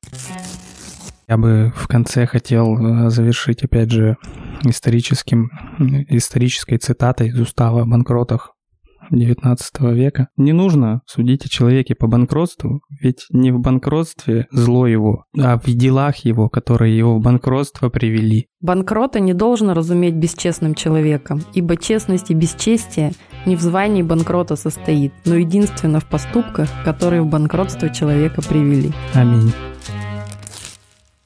Я 1.27 1.37
бы 1.37 1.71
в 1.75 1.87
конце 1.87 2.25
хотел 2.25 2.75
э, 2.75 3.09
завершить, 3.11 3.63
опять 3.63 3.91
же, 3.91 4.17
историческим, 4.63 5.51
исторической 6.09 6.77
цитатой 6.77 7.27
из 7.27 7.39
устава 7.39 7.83
о 7.83 7.85
банкротах 7.85 8.53
XIX 9.11 9.57
века. 9.93 10.27
Не 10.37 10.53
нужно 10.53 11.01
судить 11.05 11.45
о 11.45 11.49
человеке 11.49 11.95
по 11.95 12.07
банкротству, 12.07 12.81
ведь 13.01 13.25
не 13.31 13.51
в 13.51 13.59
банкротстве 13.59 14.47
зло 14.51 14.87
его, 14.87 15.25
а 15.37 15.57
в 15.57 15.65
делах 15.65 16.17
его, 16.17 16.49
которые 16.49 16.97
его 16.97 17.17
в 17.17 17.21
банкротство 17.21 17.89
привели. 17.89 18.47
Банкрота 18.61 19.19
не 19.19 19.33
должен 19.33 19.69
разуметь 19.69 20.15
бесчестным 20.15 20.75
человеком, 20.75 21.41
ибо 21.53 21.77
честность 21.77 22.29
и 22.29 22.33
бесчестие 22.33 23.13
не 23.45 23.55
в 23.55 23.61
звании 23.61 24.01
банкрота 24.01 24.55
состоит, 24.55 25.13
но 25.25 25.35
единственно 25.35 25.99
в 25.99 26.05
поступках, 26.05 26.69
которые 26.83 27.21
в 27.21 27.27
банкротство 27.27 27.89
человека 27.89 28.41
привели. 28.41 28.91
Аминь. 29.13 29.53